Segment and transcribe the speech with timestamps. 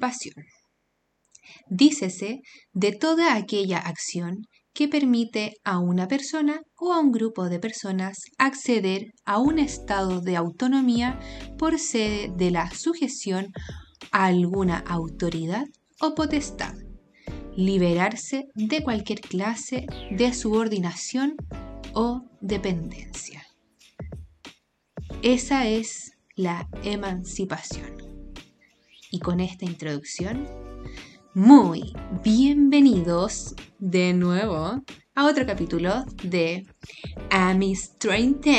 [0.00, 0.44] la emancipación?
[1.70, 2.40] Dícese
[2.72, 4.42] de toda aquella acción
[4.74, 10.20] que permite a una persona o a un grupo de personas acceder a un estado
[10.20, 11.18] de autonomía
[11.58, 13.48] por sede de la sujeción
[14.12, 15.64] a alguna autoridad
[16.00, 16.74] o potestad,
[17.56, 21.34] liberarse de cualquier clase de subordinación
[21.94, 23.42] o dependencia.
[25.22, 28.07] Esa es la emancipación.
[29.10, 30.46] Y con esta introducción,
[31.32, 34.82] muy bienvenidos de nuevo
[35.14, 36.66] a otro capítulo de
[37.30, 38.50] A mis 30.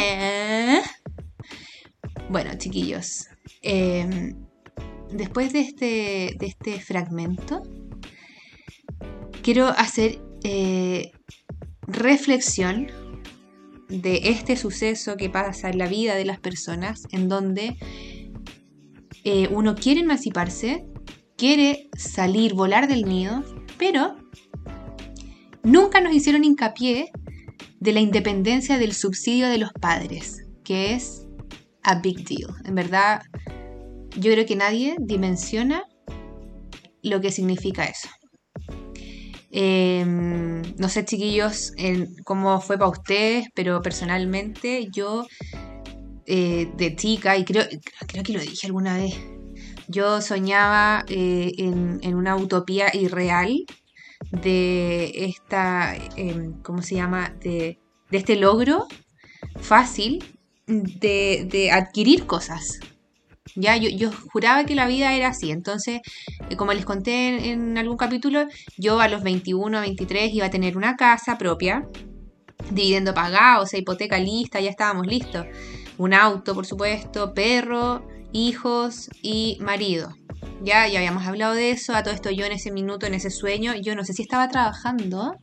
[2.29, 3.27] Bueno, chiquillos,
[3.61, 4.35] em,
[5.11, 7.61] después de este, de este fragmento,
[9.43, 11.11] quiero hacer eh,
[11.81, 12.87] reflexión
[13.87, 17.77] de este suceso que pasa en la vida de las personas, en donde
[19.23, 20.85] eh, uno quiere emanciparse,
[21.37, 23.43] quiere salir, volar del nido,
[23.77, 24.15] pero
[25.63, 27.11] nunca nos hicieron hincapié
[27.79, 31.27] de la independencia del subsidio de los padres, que es
[31.83, 32.53] a big deal.
[32.65, 33.21] En verdad,
[34.17, 35.83] yo creo que nadie dimensiona
[37.01, 38.09] lo que significa eso.
[39.51, 41.73] Em, no sé, chiquillos,
[42.23, 45.25] cómo fue para ustedes, pero personalmente yo
[46.29, 47.65] eh, de chica, y creo,
[48.07, 49.15] creo que lo dije alguna vez,
[49.87, 53.65] yo soñaba eh, en, una utopía irreal
[54.31, 57.33] de esta, em, ¿cómo se llama?
[57.41, 57.79] De,
[58.11, 58.87] este logro
[59.59, 60.23] fácil
[60.67, 62.79] de, de adquirir cosas.
[63.55, 65.51] Ya, yo, juraba que la vida era así.
[65.51, 66.01] Entonces,
[66.49, 68.45] eh, como les conté en, algún capítulo,
[68.77, 71.87] yo a los 21, 23 iba a tener una casa propia,
[72.71, 75.45] dividendo pagado, o sea, hipoteca lista, ya estábamos listos.
[75.99, 80.15] Un auto, por supuesto, perro, hijos y marido.
[80.63, 81.93] Ya, ya habíamos hablado de eso.
[81.93, 84.47] A todo esto yo en ese minuto, en ese sueño, yo no sé si estaba
[84.47, 85.35] trabajando,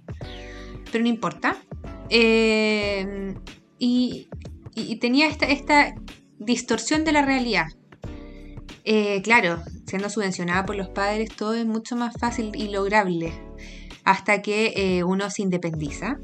[0.90, 1.58] pero no importa.
[2.08, 3.34] Eh,
[3.78, 4.28] y,
[4.98, 5.94] tenía esta, esta
[6.38, 7.66] distorsión de la realidad.
[8.84, 13.32] Eh, claro, siendo subvencionada por los padres, todo es mucho más fácil y lograble
[14.04, 16.18] hasta que eh, uno se independiza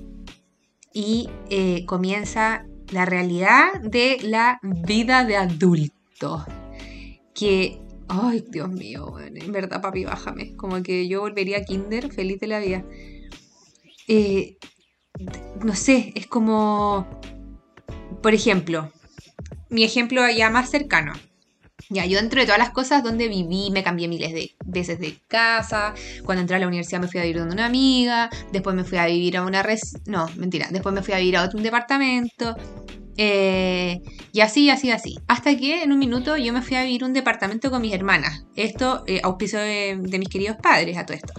[0.94, 6.47] y eh, comienza la realidad de la vida de adulto.
[7.35, 10.55] Que, ay, Dios mío, en verdad, papi, bájame.
[10.57, 12.85] Como que yo volvería a Kinder feliz de la vida.
[15.65, 17.09] no sé, es como,
[18.23, 18.93] por ejemplo,
[19.71, 21.13] mi ejemplo ya más cercano.
[21.93, 25.19] Ya, yo dentro de todas las cosas donde viví, me cambié miles de veces de
[25.29, 25.93] casa.
[26.25, 28.31] Cuando entré a la universidad me fui a vivir donde una amiga.
[28.51, 29.99] Después me fui a vivir a una res...
[30.07, 30.69] No, mentira.
[30.71, 32.57] Después me fui a vivir a otro departamento.
[33.17, 34.00] Eh,
[34.33, 35.19] y así, así, así.
[35.28, 38.45] Hasta que en un minuto yo me fui a vivir un departamento con mis hermanas.
[38.56, 41.34] Esto, eh, auspicio de, de mis queridos padres a todo esto.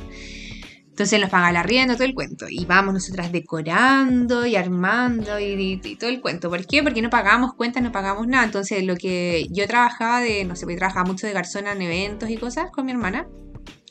[0.93, 2.45] Entonces nos paga la rienda, todo el cuento.
[2.47, 6.51] Y vamos nosotras decorando y armando y, todo el cuento.
[6.51, 6.83] ¿Por qué?
[6.83, 8.45] Porque no pagamos cuentas, no pagamos nada.
[8.45, 12.29] Entonces lo que yo trabajaba de, no sé, yo trabajaba mucho de garzona en eventos
[12.29, 13.27] y cosas con mi hermana.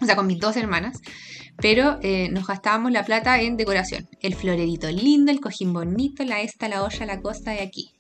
[0.00, 1.00] O sea, con mis dos hermanas.
[1.58, 4.08] Pero eh, nos gastábamos la plata en decoración.
[4.20, 7.92] El florerito lindo, el cojín bonito, la esta, la olla, la costa de aquí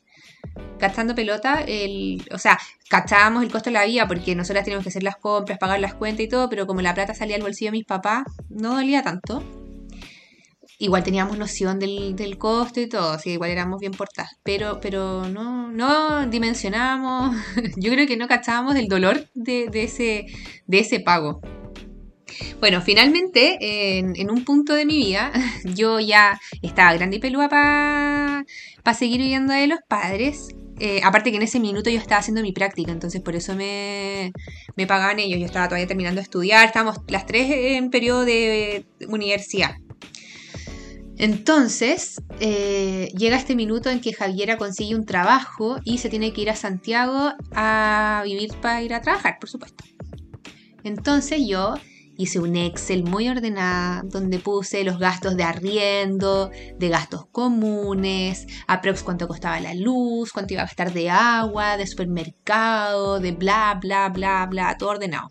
[0.78, 2.58] gastando pelota, el, o sea,
[2.88, 5.94] cachábamos el costo de la vida porque nosotras teníamos que hacer las compras, pagar las
[5.94, 9.02] cuentas y todo, pero como la plata salía al bolsillo de mis papás, no dolía
[9.02, 9.42] tanto.
[10.78, 15.70] Igual teníamos noción del, costo y todo, así igual éramos bien portadas, pero, pero no,
[15.70, 17.36] no dimensionamos,
[17.76, 20.26] yo creo que no cachábamos el dolor de, ese,
[20.66, 21.40] de ese pago.
[22.60, 23.58] Bueno, finalmente,
[23.98, 25.32] en, un punto de mi vida,
[25.64, 28.44] yo ya estaba grande y pelúa para
[28.94, 30.48] seguir viviendo de los padres.
[30.78, 34.32] Eh, aparte que en ese minuto yo estaba haciendo mi práctica, entonces por eso me,
[34.76, 35.38] me pagaban ellos.
[35.38, 39.76] Yo estaba todavía terminando de estudiar, estábamos las tres en periodo de universidad.
[41.22, 46.40] Entonces, eh, llega este minuto en que Javiera consigue un trabajo y se tiene que
[46.40, 49.84] ir a Santiago a vivir para ir a trabajar, por supuesto.
[50.82, 51.74] Entonces yo
[52.16, 59.02] hice un Excel muy ordenado donde puse los gastos de arriendo, de gastos comunes, aprox
[59.02, 64.08] cuánto costaba la luz, cuánto iba a gastar de agua, de supermercado, de bla, bla,
[64.08, 65.28] bla, bla, todo ordenado.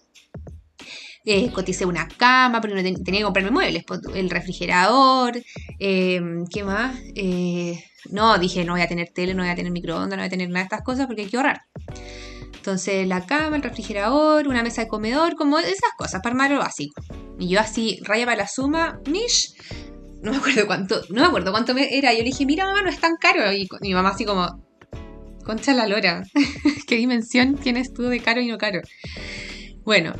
[1.24, 5.39] Eh, coticé una cama porque no tenía que comprarme muebles, pues, el refrigerador,
[5.80, 6.98] em, ¿qué más?
[7.16, 10.25] Eh, no, dije, no voy a tener tele, no voy a tener microondas, no voy
[10.25, 11.62] a tener nada de estas cosas porque hay que ahorrar.
[12.53, 16.59] Entonces la cama, el refrigerador, una mesa de comedor, como esas cosas, para armar lo
[16.59, 17.01] básico.
[17.39, 19.56] Y yo así, raya para la suma, mish,
[20.21, 22.13] no me acuerdo cuánto, no me acuerdo cuánto me era.
[22.13, 23.51] Yo le dije, mira mamá, no es tan caro.
[23.51, 24.63] Y mi mamá así como,
[25.44, 26.24] concha la lora,
[26.88, 28.81] ¿qué dimensión tienes tú de caro y no caro?
[29.83, 30.13] Bueno,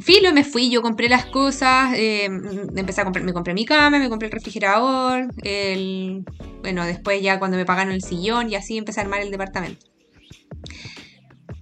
[0.00, 3.98] filo, me fui, yo compré las cosas, eh, empecé a comprar, me compré mi cama,
[3.98, 6.24] me compré el refrigerador, el,
[6.62, 9.86] bueno, después ya cuando me pagaron el sillón y así empecé a armar el departamento.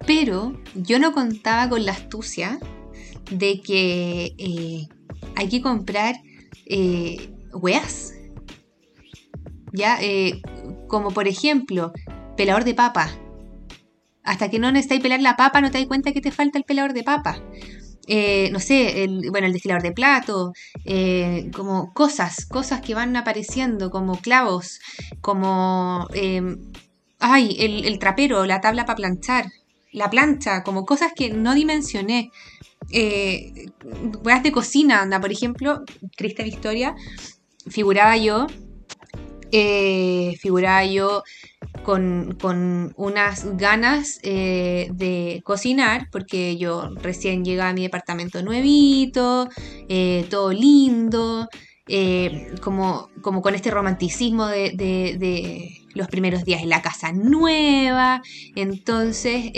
[0.05, 2.59] Pero yo no contaba con la astucia
[3.31, 4.87] de que eh,
[5.35, 6.15] hay que comprar
[6.65, 8.13] eh, weas.
[9.71, 10.41] Ya, eh,
[10.87, 11.93] como por ejemplo,
[12.37, 13.09] pelador de papa.
[14.23, 16.63] Hasta que no necesitáis pelar la papa, no te das cuenta que te falta el
[16.63, 17.41] pelador de papa.
[18.07, 20.53] Eh, no sé, el, bueno, el destilador de plato,
[21.53, 24.79] como cosas, cosas que van apareciendo, como clavos,
[25.21, 26.71] como, em,
[27.19, 29.45] ay, el, trapero, la tabla para planchar,
[29.93, 32.31] la plancha, como cosas que no dimensioné.
[32.91, 33.67] Eh,
[34.43, 35.83] de cocina, anda, por ejemplo,
[36.17, 36.95] Crista Victoria,
[37.67, 38.47] figuraba yo,
[39.55, 41.21] eh, figuraba yo
[41.83, 42.35] con,
[42.97, 49.47] unas ganas eh, de cocinar, porque yo recién llegué a mi departamento nuevito,
[49.89, 51.47] eh, todo lindo,
[52.61, 58.21] como, como con este romanticismo de, los primeros días en la casa nueva.
[58.55, 59.51] Entonces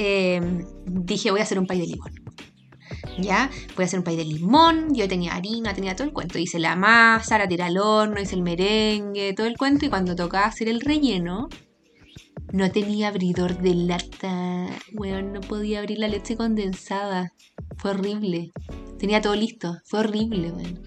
[0.86, 2.26] dije, voy a hacer un pay de limón.
[3.18, 3.50] ¿ya?
[3.76, 6.40] Voy a hacer un pay de limón, yo tenía harina, tenía todo el cuento.
[6.40, 9.86] Hice la masa, la tiré al horno, hice el merengue, todo el cuento.
[9.86, 11.50] Y cuando tocaba hacer el relleno,
[12.52, 14.68] no tenía abridor de lata.
[14.94, 17.34] Weón, no podía abrir la leche condensada.
[17.78, 18.52] Fue horrible.
[19.00, 19.78] Tenía todo listo.
[19.86, 20.82] Fue horrible, weón.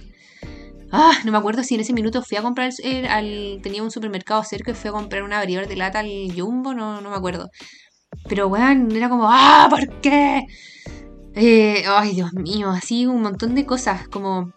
[0.90, 2.70] Ah, no me acuerdo si en ese minuto fui a comprar
[3.10, 6.72] al, tenía un supermercado cerca y fui a comprar un abridor de lata al Jumbo,
[6.74, 7.50] no, no me acuerdo.
[8.28, 9.66] Pero weón, era como, ¡ah!
[9.70, 10.42] ¿Por qué?
[11.34, 14.52] Eh, ay, Dios mío, así un montón de cosas, como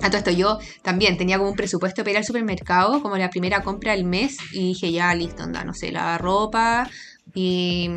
[0.00, 3.30] a todo esto yo también tenía como un presupuesto para ir al supermercado, como la
[3.30, 6.88] primera compra del mes, y dije, ya, listo, anda, no sé, la ropa
[7.34, 7.88] y,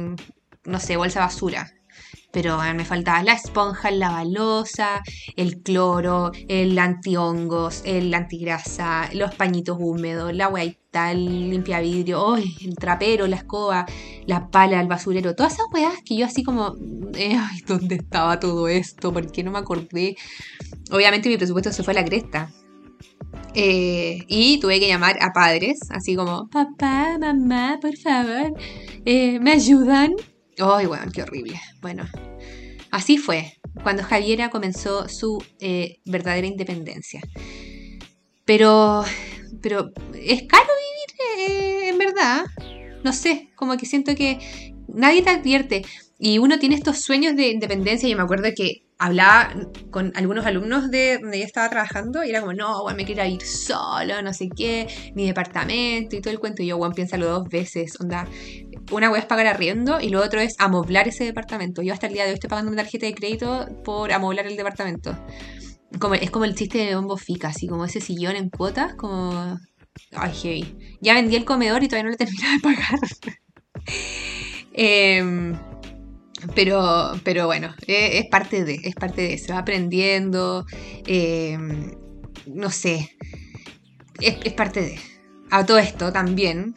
[0.65, 1.71] no sé, bolsa basura
[2.31, 5.01] pero me faltaba la esponja, la balosa,
[5.35, 12.75] el cloro, el antihongos, el antigrasa, los pañitos húmedos, la hueita, el limpia vidrio, el
[12.75, 13.85] trapero, la escoba,
[14.25, 16.75] la pala, el basurero, todas esas weas que yo así como,
[17.15, 17.37] eh,
[17.67, 19.11] ¿dónde estaba todo esto?
[19.13, 20.15] ¿Por qué no me acordé?
[20.91, 22.51] Obviamente mi presupuesto se fue a la cresta.
[23.53, 28.53] Eh, y tuve que llamar a padres, así como, papá, mamá, por favor,
[29.05, 30.13] eh, ¿me ayudan?
[30.63, 31.59] Ay, bueno, qué horrible.
[31.81, 32.07] Bueno,
[32.91, 37.19] así fue cuando Javiera comenzó su eh, verdadera independencia.
[38.45, 39.03] Pero,
[39.59, 42.45] pero es caro vivir eh, en verdad.
[43.03, 45.83] No sé, como que siento que nadie te advierte.
[46.19, 48.07] Y uno tiene estos sueños de independencia.
[48.07, 49.55] Yo me acuerdo que hablaba
[49.89, 53.25] con algunos alumnos de donde yo estaba trabajando y era como, no, bueno, me quiero
[53.25, 56.61] ir solo, no sé qué, mi departamento y todo el cuento.
[56.61, 58.27] Y yo, bueno, piénsalo dos veces, onda.
[58.91, 61.81] Una wea es pagar arriendo y lo otro es amoblar ese departamento.
[61.81, 64.57] Yo hasta el día de hoy estoy pagando una tarjeta de crédito por amoblar el
[64.57, 65.17] departamento.
[66.19, 69.59] Es como el chiste de Bombo Fica, así como ese sillón en cuotas, como...
[70.13, 70.97] Ay, hey.
[71.01, 72.99] Ya vendí el comedor y todavía no lo he terminado de pagar.
[74.73, 75.53] eh,
[76.55, 80.65] pero, pero bueno, e, es, parte de, es parte de, se va aprendiendo,
[81.05, 81.57] eh,
[82.47, 83.11] no sé,
[84.19, 84.99] es, parte de.
[85.51, 86.75] A todo esto también,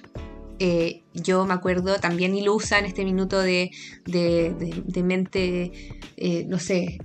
[0.58, 3.70] eh, yo me acuerdo también ilusa en este minuto de,
[4.06, 5.72] de, mente,
[6.16, 6.98] eh, no sé,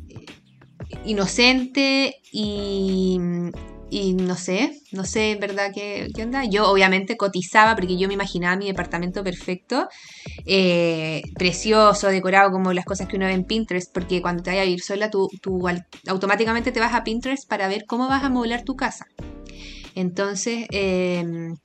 [1.06, 3.20] inocente y,
[3.90, 6.46] y no sé, no sé en verdad qué, qué, onda.
[6.46, 9.88] Yo obviamente cotizaba porque yo me imaginaba mi departamento perfecto,
[10.46, 14.64] eh, precioso, decorado como las cosas que uno ve en Pinterest, porque cuando te vayas
[14.64, 15.68] a vivir sola, tú, tú,
[16.08, 19.06] automáticamente te vas a Pinterest para ver cómo vas a modelar tu casa.
[19.96, 21.56] Entonces, em,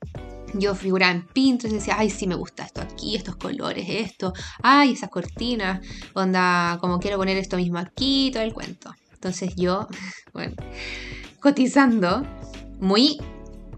[0.54, 4.32] yo figuraba en Pinterest y decía, ay, sí me gusta esto aquí, estos colores, esto,
[4.62, 5.80] ay, esas cortinas,
[6.14, 8.94] onda, como quiero poner esto mismo aquí, todo el cuento.
[9.12, 9.88] Entonces yo,
[10.32, 10.54] bueno,
[11.40, 12.26] cotizando
[12.80, 13.18] muy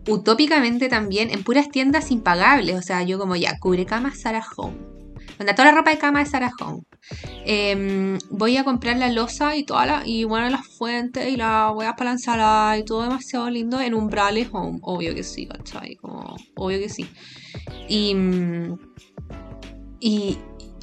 [0.09, 2.77] utópicamente también en puras tiendas impagables.
[2.77, 4.96] O sea, yo como ya, cubre cama Sarah Home.
[5.39, 6.83] Donde toda la ropa de cama de Sarah Home.
[7.45, 11.71] Em, voy a comprar la losa y toda la, y bueno, las fuentes y la
[11.71, 14.79] voy para la ensalada y todo demasiado lindo en umbrales home.
[14.83, 15.97] Obvio que sí, ¿cachai?
[15.97, 17.09] Como, obvio que sí.
[17.89, 18.17] Y,
[20.01, 20.39] y,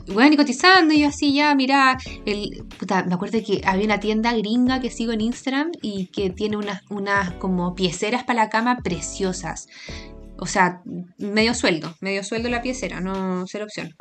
[0.07, 2.65] bueno, y cotizando, y yo así ya, mira, el,
[3.05, 6.81] me acuerdo que había una tienda gringa que sigo en Instagram y que tiene unas,
[6.89, 9.67] unas como pieceras para la cama preciosas.
[10.43, 10.81] O sea,
[11.17, 13.95] medio sueldo, medio sueldo la piecera, no ser opción.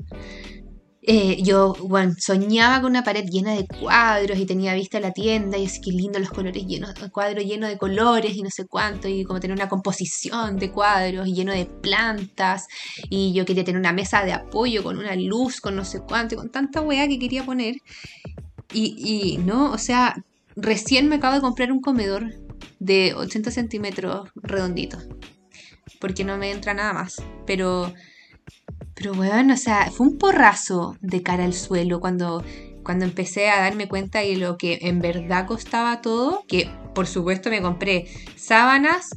[1.03, 5.57] Eh, yo, bueno, soñaba con una pared llena de cuadros y tenía vista la tienda
[5.57, 9.07] y es que lindo los colores llenos, cuadros llenos de colores y no sé cuánto
[9.07, 12.67] y como tener una composición de cuadros y lleno de plantas
[13.09, 16.35] y yo quería tener una mesa de apoyo con una luz, con no sé cuánto
[16.35, 17.77] con tanta weá que quería poner
[18.73, 20.17] y, y no, o sea,
[20.57, 22.33] recién me acabo de comprar un comedor
[22.81, 24.99] de 80 centímetros redondito.
[26.03, 27.23] Porque no me entra nada más.
[27.47, 27.95] Pero,
[28.95, 32.45] pero bueno, o sea, fue un porrazo de cara al suelo cuando,
[32.83, 36.45] cuando empecé a darme cuenta de lo que en verdad costaba todo.
[36.47, 38.07] Que por supuesto me compré
[38.37, 39.11] sábanas,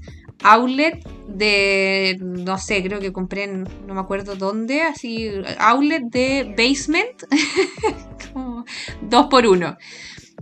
[0.43, 6.53] outlet de, no sé, creo que compré en, no me acuerdo dónde, así, outlet de
[6.57, 7.23] basement,
[8.33, 8.65] como
[9.01, 9.77] dos por uno,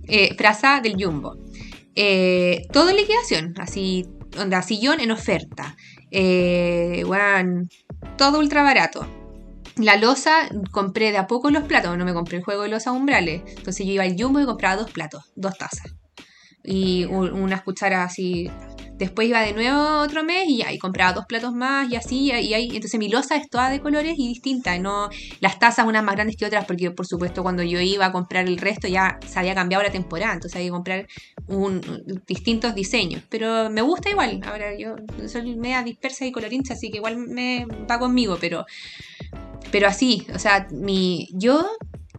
[0.08, 0.36] eh,
[0.84, 1.38] del Jumbo.
[1.96, 4.06] Eh, todo en liquidación, así,
[4.38, 5.78] onda, sillón en oferta,
[6.14, 7.04] eh,
[8.18, 9.06] todo ultra barato.
[9.76, 12.92] La losa, compré de a poco los platos, no me compré el juego de losa
[12.92, 15.94] umbrales, entonces yo iba al Jumbo y compraba dos platos, dos tazas
[16.64, 18.50] y unas cucharas así.
[18.96, 22.54] Después iba de nuevo otro mes y y compraba dos platos más y así, y
[22.54, 26.16] ahí, entonces mi losa es toda de colores y distinta, no las tazas unas más
[26.16, 29.40] grandes que otras, porque por supuesto cuando yo iba a comprar el resto ya se
[29.40, 31.08] había cambiado la temporada, entonces había que comprar
[31.48, 31.82] un,
[32.28, 34.96] distintos diseños, pero me gusta igual, ahora yo
[35.28, 38.66] soy media dispersa y colorincha, así que igual me va conmigo, pero,
[39.72, 41.68] pero así, o sea, mi, yo,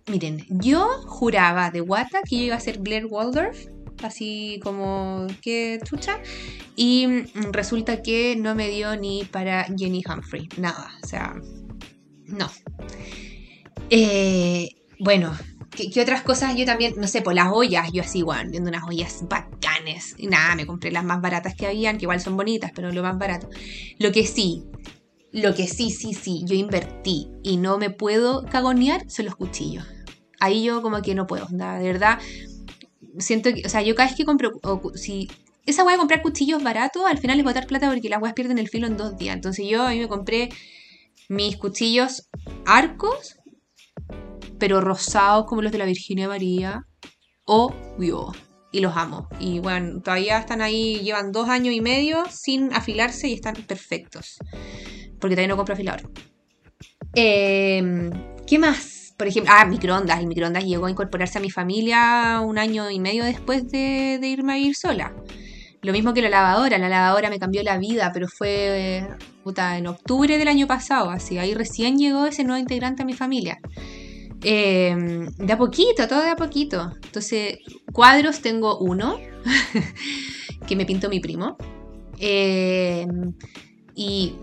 [0.09, 3.69] miren, yo juraba de guata que yo iba a ser Blair Waldorf,
[4.03, 6.19] así como que chucha.
[6.77, 11.35] Y resulta que no me dio ni para Jenny Humphrey, nada, o sea,
[12.27, 12.51] no.
[13.91, 15.37] Eh, bueno,
[15.71, 16.57] ¿qué, otras cosas?
[16.57, 20.15] Yo también, no sé, por las ollas, yo así, igual, viendo unas ollas bacanes.
[20.19, 23.03] Y nada, me compré las más baratas que habían, que igual son bonitas, pero lo
[23.03, 23.49] más barato.
[23.99, 24.65] Lo que sí,
[25.33, 29.85] lo que sí, sí, sí, yo invertí y no me puedo cagonear son los cuchillos.
[30.41, 32.19] Ahí yo como que no puedo, de verdad
[33.19, 34.53] siento que, o sea, yo cada vez que compro,
[34.95, 35.29] si
[35.67, 38.59] esa voy a comprar cuchillos baratos, al final a dar plata porque las weas pierden
[38.59, 39.35] el filo en dos días.
[39.35, 40.51] Entonces yo a mí me compré
[41.29, 42.29] mis cuchillos
[42.67, 43.37] arcos,
[44.59, 46.87] pero rosados como los de la Virginia María,
[47.45, 48.33] obvio.
[48.73, 49.29] Y los amo.
[49.39, 54.37] Y bueno, todavía están ahí, llevan dos años y medio sin afilarse y están perfectos.
[55.21, 56.11] Porque todavía no compro afilador.
[57.15, 58.11] Eh,
[58.49, 59.04] ¿Qué más?
[59.17, 60.21] Por ejemplo, ah, microondas.
[60.21, 64.55] El microondas llegó a incorporarse a mi familia un año y medio después de, irme
[64.55, 65.15] a ir sola.
[65.83, 66.79] Lo mismo que la lavadora.
[66.79, 69.09] La lavadora me cambió la vida, pero fue
[69.43, 71.11] puta, en octubre del año pasado.
[71.11, 73.61] Así, ahí recién llegó ese nuevo integrante a mi familia.
[74.43, 76.93] Em, de a poquito, todo de a poquito.
[77.05, 77.59] Entonces,
[77.93, 79.19] cuadros tengo uno,
[80.67, 81.57] que me pintó mi primo.
[82.19, 83.35] Em,
[83.95, 84.35] y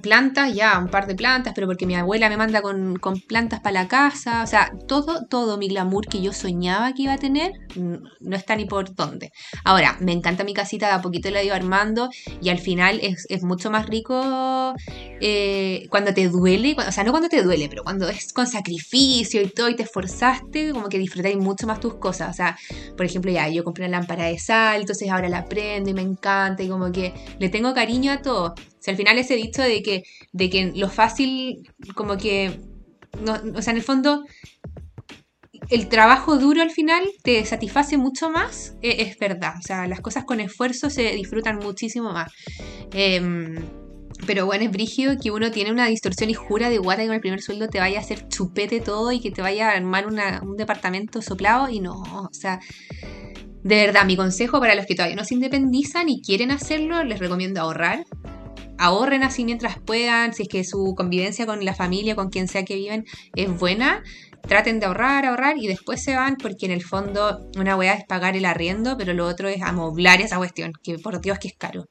[0.00, 2.96] plantas, ya, un par de plantas, pero porque mi abuela me manda con,
[3.26, 4.42] plantas para la casa.
[4.42, 8.56] O sea, todo, todo mi glamour que yo soñaba que iba a tener, no está
[8.56, 9.30] ni por dónde.
[9.64, 12.08] Ahora, me encanta mi casita, de a poquito la ido armando
[12.40, 14.74] y al final es, mucho más rico
[15.20, 19.40] eh, cuando te duele, o sea, no cuando te duele, pero cuando es con sacrificio
[19.42, 22.30] y todo y te esforzaste, como que disfrutáis mucho más tus cosas.
[22.30, 22.58] O sea,
[22.96, 26.02] por ejemplo, ya, yo compré una lámpara de sal, entonces ahora la prendo y me
[26.02, 28.54] encanta y como que le tengo cariño a todo
[28.90, 30.02] al final ese dicho de que,
[30.32, 32.60] de que lo fácil, como que,
[33.54, 34.24] o sea, en el fondo,
[35.70, 39.54] el trabajo duro al final te satisface mucho más, e, es, verdad.
[39.58, 42.32] O sea, las cosas con esfuerzo se disfrutan muchísimo más.
[42.92, 43.56] Em,
[44.26, 47.14] pero bueno, es brígido que uno tiene una distorsión y jura de guata que con
[47.16, 50.06] el primer sueldo te vaya a hacer chupete todo y que te vaya a armar
[50.06, 52.60] un departamento soplado y no, o sea,
[53.62, 57.18] de verdad, mi consejo para los que todavía no se independizan y quieren hacerlo, les
[57.18, 58.04] recomiendo ahorrar,
[58.78, 62.64] ahorren así mientras puedan, si es que su convivencia con la familia, con quien sea
[62.64, 63.04] que viven,
[63.34, 64.02] es buena,
[64.46, 68.04] traten de ahorrar, ahorrar y después se van porque en el fondo una weá es
[68.04, 71.54] pagar el arriendo, pero lo otro es amoblar esa cuestión, que por Dios que es
[71.56, 71.86] caro.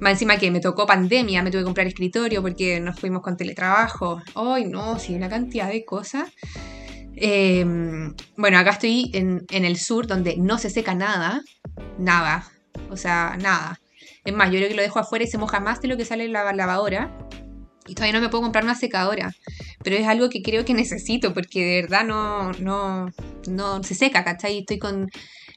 [0.00, 3.36] Más encima que me tocó pandemia, me tuve que comprar escritorio porque nos fuimos con
[3.36, 4.22] teletrabajo.
[4.34, 6.28] Ay, no, sí, una cantidad de cosas.
[7.16, 11.42] Em, bueno, acá estoy en, en el sur donde no se seca nada,
[11.98, 12.50] nada,
[12.88, 13.78] o sea, nada.
[14.30, 16.04] Es más, yo creo que lo dejo afuera y se moja más de lo que
[16.04, 17.10] sale en la lavadora.
[17.88, 19.32] Y todavía no me puedo comprar una secadora.
[19.82, 23.08] Pero es algo que creo que necesito porque de verdad no, no,
[23.48, 24.58] no se seca, ¿cachai?
[24.58, 25.08] Estoy con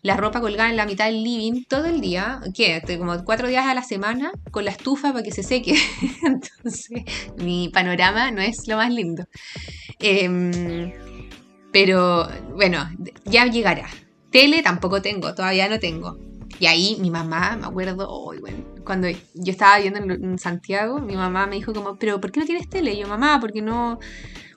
[0.02, 2.42] la ropa colgada en la mitad del living todo el día.
[2.56, 2.78] ¿Qué?
[2.78, 5.76] Estoy como cuatro días a la semana con la estufa para que se seque.
[6.24, 7.04] Entonces,
[7.38, 9.26] mi panorama no es lo más lindo.
[10.00, 10.94] Em,
[11.72, 12.90] pero bueno,
[13.26, 13.88] ya llegará.
[14.32, 16.18] Tele tampoco tengo, todavía no tengo.
[16.60, 18.32] Y ahí mi mamá, me acuerdo,
[18.86, 22.46] cuando yo estaba viendo en, Santiago, mi mamá me dijo como, pero ¿por qué no
[22.46, 22.94] tienes tele?
[22.94, 24.00] Y yo, mamá, porque no,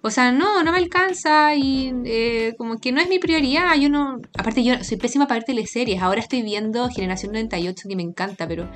[0.03, 3.75] o sea, no, no me alcanza y eh, como que no es mi prioridad.
[3.76, 6.00] Yo no, aparte yo soy pésima para ver teleseries.
[6.00, 8.71] Ahora estoy viendo Generación 98 que me encanta, pero,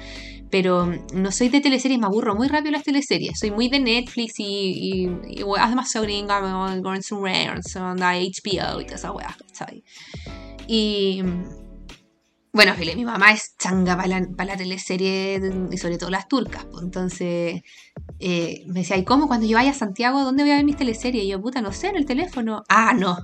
[0.51, 3.39] pero no soy de teleseries, me aburro muy rápido las teleseries.
[3.39, 6.73] Soy muy de Netflix y, y, y además soy de HBO
[8.81, 9.83] y todas esas weas, ¿sabes?
[10.67, 11.23] Y
[12.53, 15.41] bueno, mi mamá es changa para la, la teleserie
[15.71, 16.65] y sobre todo las turcas.
[16.65, 17.63] Pues, entonces
[18.19, 20.77] eh, me decía, ¿y cómo cuando yo vaya a Santiago, dónde voy a ver mis
[20.77, 21.25] teleseries?
[21.25, 22.63] Y yo, puta, no sé, en el teléfono.
[22.69, 23.19] Ah, no.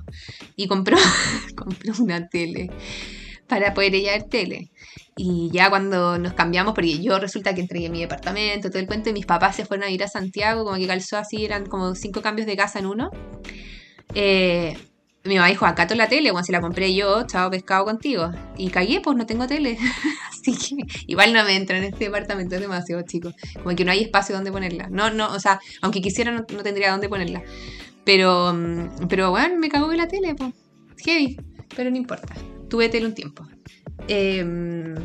[0.55, 0.97] Y compró,
[1.55, 2.69] compró una tele
[3.47, 4.71] para poder ella ver tele.
[5.15, 9.09] Y ya cuando nos cambiamos, porque yo resulta que entregué mi departamento, todo el cuento,
[9.09, 11.95] y mis papás se fueron a ir a Santiago, como que calzó así, eran como
[11.95, 13.09] cinco cambios de casa en uno.
[14.13, 14.77] Eh,
[15.27, 18.31] mi mamá dijo, acá la tele, cuando se la compré yo, chao pescado contigo.
[18.57, 19.77] Y cagué, pues no tengo tele.
[20.31, 23.31] Así que igual no me entra en este departamento, es demasiado chico.
[23.61, 24.87] Como que no hay espacio donde ponerla.
[24.89, 27.43] No, no, o sea, aunque quisiera no, tendría dónde ponerla.
[28.03, 30.53] Pero, mm, pero bueno, me cagó de la tele, pues.
[31.03, 31.37] Heavy,
[31.75, 32.33] pero no importa.
[32.69, 33.47] Tuve tele un tiempo.
[34.07, 34.95] Em,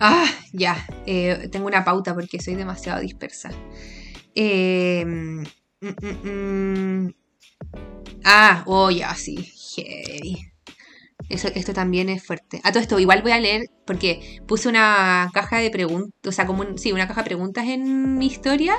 [0.00, 0.86] ah, ya.
[1.06, 3.50] Eh, tengo una pauta porque soy demasiado dispersa.
[4.34, 5.04] Eh,
[8.24, 9.52] Ah, oh, ya, sí.
[11.28, 12.60] Eso, esto también es fuerte.
[12.64, 16.46] A todo esto, igual voy a leer, porque puse una caja de preguntas, o sea,
[16.46, 18.74] como sí, una caja de preguntas en mi historia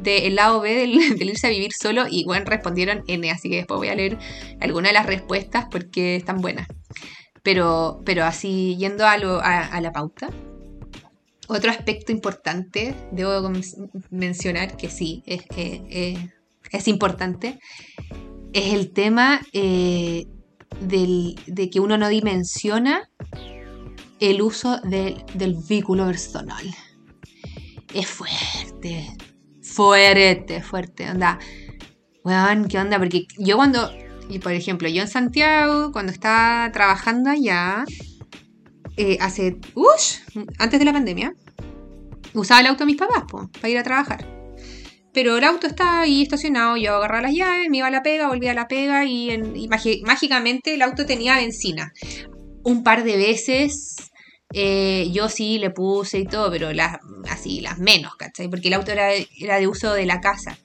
[0.00, 0.94] del lado B del,
[1.28, 4.18] irse a vivir solo, y bueno, respondieron N, así que después voy a leer
[4.60, 6.68] algunas de las respuestas porque están buenas.
[7.42, 10.28] Pero, pero así, yendo a, a, la pauta,
[11.48, 13.50] otro aspecto importante, debo
[14.10, 15.44] mencionar que sí, es,
[16.70, 17.58] es importante,
[18.58, 20.26] es el tema eh,
[20.80, 23.08] de que uno no dimensiona
[24.20, 25.24] el uso del,
[25.68, 26.64] vehículo personal.
[27.94, 29.16] Es fuerte,
[29.62, 31.10] fuerte, fuerte.
[31.10, 31.38] Onda,
[32.24, 32.98] weón, ¿qué onda?
[32.98, 33.90] Porque yo cuando,
[34.42, 37.84] por ejemplo, yo en Santiago, cuando estaba trabajando allá,
[38.96, 41.34] eh, hace, uff, antes de la pandemia,
[42.34, 44.37] usaba el auto de mis papás, para ir a trabajar.
[45.12, 48.28] Pero el auto estaba ahí estacionado, yo agarraba las llaves, me iba a la pega,
[48.28, 49.68] volvía a la pega y,
[50.04, 51.92] mágicamente el auto tenía benzina.
[52.62, 53.96] Un par de veces
[54.52, 56.68] eh, yo sí le puse y todo, pero
[57.28, 58.48] así, las menos, ¿cachai?
[58.48, 60.58] Porque el auto era, de uso de la casa.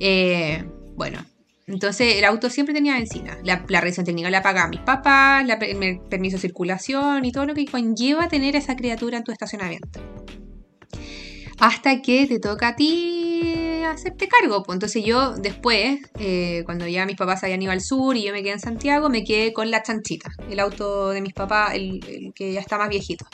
[0.00, 1.24] Eh, bueno,
[1.66, 3.38] entonces el auto siempre tenía benzina.
[3.44, 7.54] La, la revisión técnica la pagaba mis papás, el permiso de circulación y todo lo
[7.54, 10.00] que conlleva tener a esa criatura en tu estacionamiento
[11.62, 14.64] hasta que te toca a ti hacerte cargo.
[14.64, 18.32] Pues entonces yo después, eh, cuando ya mis papás habían ido al sur y yo
[18.32, 22.32] me quedé en Santiago, me quedé con la chanchita, el auto de mis papás, el,
[22.34, 23.26] que ya está más viejito.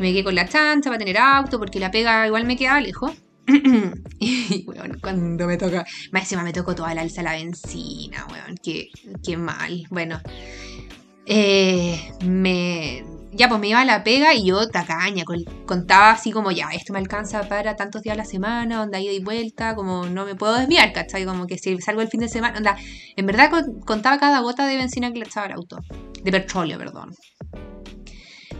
[0.00, 3.12] Me quedé con la chancha para tener auto, porque la pega igual me quedaba lejos.
[4.18, 8.56] y bueno, cuando me toca, más encima me tocó toda la alza la benzina, weón,
[8.60, 8.88] qué,
[9.24, 9.86] qué mal.
[9.90, 10.20] Bueno,
[11.26, 13.04] eh, me,
[13.36, 15.24] ya pues me iba a la pega y yo tacaña,
[15.66, 19.12] contaba así como ya, esto me alcanza para tantos días a la semana, onda ida
[19.12, 21.24] y vuelta, como no me puedo desviar, ¿cachai?
[21.24, 22.76] Como que si salgo el fin de semana, onda,
[23.16, 23.50] en verdad
[23.84, 25.78] contaba cada gota de benzina que le echaba el auto,
[26.22, 27.14] de petróleo, perdón.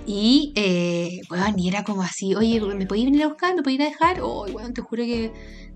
[0.09, 3.57] Y, eh, bueno, y era como así, oye, ¿me podías venir a buscar?
[3.57, 4.21] ¿Me podías ir a dejar?
[4.23, 5.33] Oh, bueno, te juro que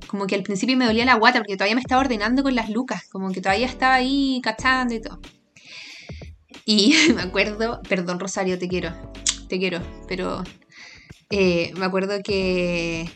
[0.07, 2.71] como que al principio me dolía la guata porque todavía me estaba ordenando con las
[2.71, 5.21] lucas, como que todavía estaba ahí cachando y todo.
[6.73, 8.93] Y me acuerdo, perdón Rosario, te quiero,
[9.49, 10.45] te quiero, pero
[11.29, 13.11] eh, me acuerdo que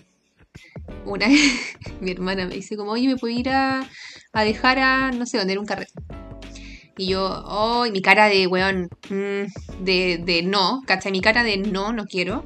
[1.05, 3.89] una vez mi hermana me dice como, oye, ¿me puedo ir a,
[4.33, 5.93] dejar a, no sé, dónde un carrete?
[6.99, 11.13] Y yo, oh, y mi cara de, weón, mm, de, de no, ¿cachai?
[11.13, 12.45] Mi cara de no, no quiero.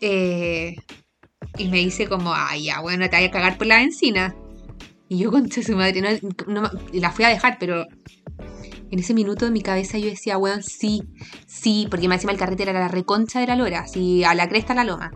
[0.00, 0.74] Eh,
[1.58, 4.34] y me dice como, ay, ya, bueno, te voy a cagar por la benzina.
[5.08, 7.86] Y yo conté su madre, no, no, la fui a dejar, pero
[8.90, 11.02] en ese minuto en mi cabeza yo decía, weón, sí,
[11.46, 14.48] sí, porque me encima el carrete era la reconcha de la lora, así a la
[14.48, 15.12] cresta de la loma.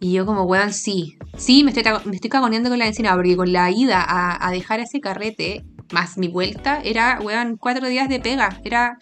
[0.00, 3.36] Y yo como, weón, sí, sí, me estoy, me estoy cagoneando con la encina, porque
[3.36, 8.20] con la ida a, dejar ese carrete, más mi vuelta, era, weón, cuatro días de
[8.20, 8.98] pega, era...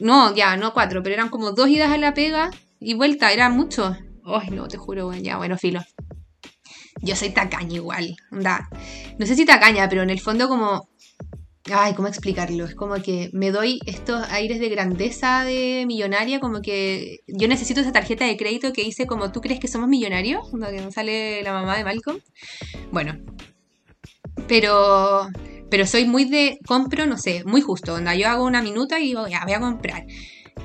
[0.00, 3.48] No, ya, no cuatro, pero eran como dos idas a la pega y vuelta, era
[3.48, 3.96] mucho.
[4.24, 5.80] Ay, no, te juro, weón, ya, bueno, filo.
[7.00, 8.68] Yo soy tacaña igual, onda.
[9.18, 10.88] No sé si tacaña, pero en el fondo como
[11.70, 12.64] Ay, ¿cómo explicarlo?
[12.64, 17.80] Es como que me doy estos aires de grandeza de millonaria, como que yo necesito
[17.80, 21.52] esa tarjeta de crédito que dice como tú crees que somos millonarios, nos sale la
[21.52, 22.18] mamá de Malcolm.
[22.90, 23.16] Bueno,
[24.48, 25.28] pero
[25.70, 29.04] pero soy muy de compro, no sé, muy justo, donde yo hago una minuta y
[29.04, 30.04] digo, ya, voy a comprar.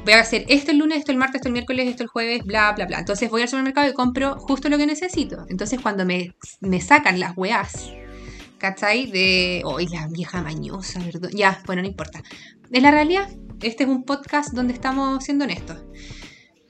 [0.03, 2.43] Voy a hacer esto el lunes, esto el martes, esto el miércoles, esto el jueves,
[2.43, 2.99] bla, bla, bla.
[2.99, 5.45] Entonces voy al supermercado y compro justo lo que necesito.
[5.49, 7.89] Entonces cuando me, me sacan las weas
[8.57, 9.09] ¿cachai?
[9.11, 11.29] De, hoy la vieja mañosa, ¿verdad?
[11.33, 12.23] Ya, bueno, no importa.
[12.71, 13.29] Es la realidad,
[13.61, 15.77] este es un podcast donde estamos siendo honestos.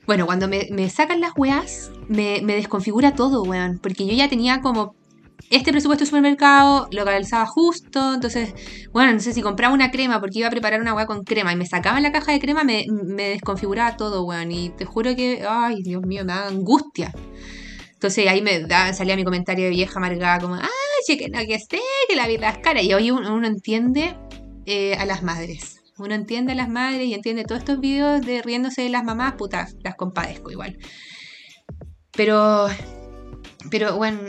[0.06, 3.78] Bueno, cuando me, sacan las weas, me, desconfigura todo, weón.
[3.78, 4.94] Porque yo ya tenía como
[5.50, 8.54] este presupuesto de supermercado lo calzaba justo, entonces,
[8.92, 11.52] bueno, no sé si compraba una crema porque iba a preparar una hueá con crema
[11.52, 15.14] y me sacaba la caja de crema, me, me desconfiguraba todo, weón, y te juro
[15.14, 17.12] que, ay, Dios mío, me da angustia.
[17.92, 20.56] Entonces ahí me salía mi comentario de vieja amargada, como,
[21.06, 22.82] que no, que sé, que la vida es cara.
[22.82, 24.16] Y hoy uno, entiende
[24.66, 25.80] eh, a las madres.
[25.98, 29.34] Uno entiende a las madres y entiende todos estos videos de riéndose de las mamás,
[29.34, 30.78] puta, las compadezco igual.
[32.12, 32.68] Pero,
[33.70, 34.20] pero bueno,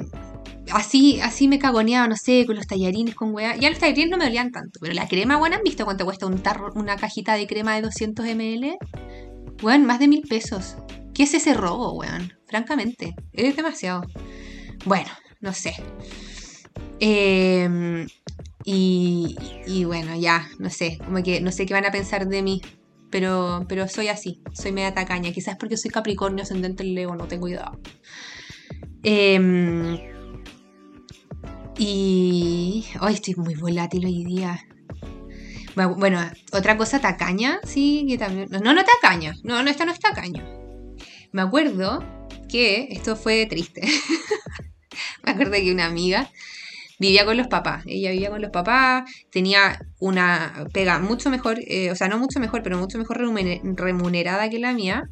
[0.72, 3.56] así, así me cagoneaba, no sé, con los tallarines, con weá.
[3.56, 6.26] Ya los tallarines no me dolían tanto, pero la crema, bueno, ¿han visto cuánto cuesta
[6.26, 8.78] un tarro, una cajita de crema de 200 ml?
[9.62, 10.76] Bueno, más de mil pesos.
[11.14, 12.34] ¿Qué es ese robo, weón?
[12.48, 14.04] Francamente, es demasiado.
[14.86, 15.10] Bueno,
[15.42, 15.76] no sé.
[17.00, 18.08] Em,
[18.66, 22.62] y, bueno, ya, no sé, como que no sé qué van a pensar de mí,
[23.10, 27.28] pero, pero soy así, soy media tacaña, quizás porque soy Capricornio ascendente en Leo, no
[27.28, 27.72] tengo idea.
[29.04, 30.12] Eh,
[31.78, 34.66] y hoy estoy muy volátil hoy día.
[35.76, 36.20] Bueno,
[36.52, 38.50] otra cosa tacaña, sí, que también...
[38.52, 40.60] No, no tacaña, no, no, esta no es tacaña
[41.32, 42.04] me acuerdo
[42.48, 43.82] que esto fue triste.
[45.24, 46.30] me acuerdo que una amiga
[47.00, 47.84] vivía con los papás.
[47.88, 52.40] Ella vivía con los papás, tenía una pega mucho mejor, eh, o sea, no mucho
[52.40, 55.10] mejor, pero mucho mejor remunerada que la mía.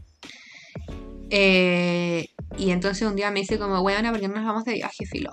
[1.30, 4.74] Eh, y entonces un día me dice como, bueno, ¿por qué no nos vamos de
[4.74, 5.32] viaje, filo?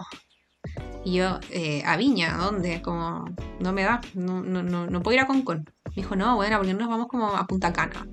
[1.04, 2.80] Y yo, eh, a Viña, ¿a dónde?
[2.80, 3.26] Como,
[3.60, 5.64] no me da, no, no, no, no puedo ir a Concon.
[5.88, 8.06] Me dijo, no, bueno, ¿por qué no nos vamos como a Punta Cana?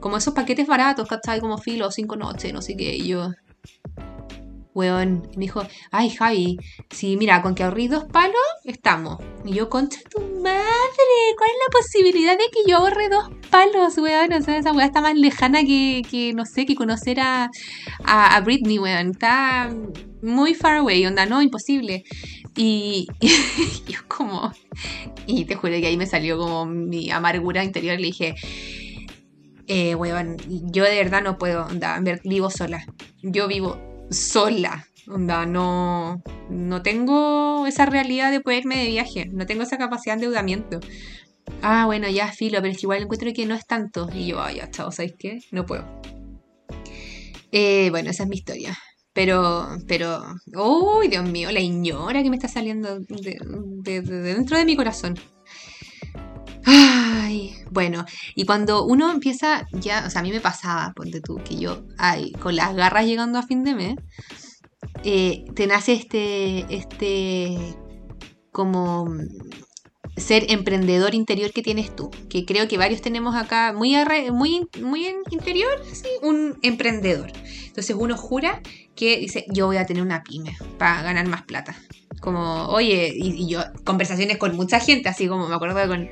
[0.00, 1.40] como esos paquetes baratos, ¿cachai?
[1.40, 2.94] Como filo, cinco noches, no sé qué.
[2.96, 3.32] Y yo,
[4.78, 6.56] weón, me dijo, ay Javi,
[6.88, 9.18] si mira, con que ahorrí dos palos, estamos.
[9.44, 13.98] Y yo, concha tu madre, ¿cuál es la posibilidad de que yo ahorre dos palos,
[13.98, 14.32] weón?
[14.32, 17.50] O sea, esa weá está más lejana que, que no sé, que conocer a,
[18.04, 19.10] a, Britney, weón.
[19.10, 19.68] Está
[20.22, 22.04] muy far away, onda, no, imposible.
[22.56, 23.28] Y, y,
[23.90, 24.52] yo como,
[25.26, 28.36] y te juro que ahí me salió como mi amargura interior, le dije,
[29.66, 30.36] eh, weón,
[30.72, 32.86] yo de verdad no puedo, onda, vivo sola.
[33.22, 34.86] Yo vivo sola.
[35.06, 39.26] Onda, no, no tengo esa realidad de poder irme de viaje.
[39.32, 40.80] No tengo esa capacidad de endeudamiento.
[41.62, 44.08] Ah, bueno, ya filo, pero es que igual encuentro que no es tanto.
[44.12, 45.40] Y yo, ya, chao, ¿sabéis qué?
[45.50, 45.84] No puedo.
[47.52, 48.76] Eh, bueno, esa es mi historia.
[49.14, 50.22] Pero, pero,
[50.54, 55.18] uy, Dios mío, la ignora que me está saliendo de dentro de mi corazón.
[56.64, 61.40] Ay, bueno, y cuando uno empieza ya, o sea, a mí me pasaba, ponte tú,
[61.44, 63.96] que yo, ay, con las garras llegando a fin de mes,
[65.04, 67.56] eh, te nace este, este,
[68.52, 69.08] como
[70.16, 73.94] ser emprendedor interior que tienes tú, que creo que varios tenemos acá muy,
[74.32, 77.30] muy, muy en interior, sí, un emprendedor.
[77.66, 78.60] Entonces uno jura
[78.96, 81.76] que dice, yo voy a tener una pyme para ganar más plata.
[82.20, 86.08] Como, oye, y, yo, conversaciones con mucha gente, así como me acuerdo con,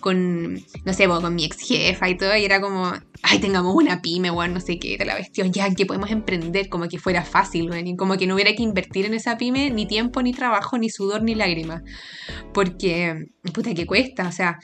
[0.00, 4.00] con no sé, con mi ex jefa y todo, y era como, ay, tengamos una
[4.00, 7.24] pyme, bueno, no sé qué, de la bestia, ya, que podemos emprender, como que fuera
[7.24, 10.78] fácil, y como que no hubiera que invertir en esa pyme ni tiempo, ni trabajo,
[10.78, 11.82] ni sudor, ni lágrimas.
[12.54, 14.58] Porque, puta, que cuesta, o sea,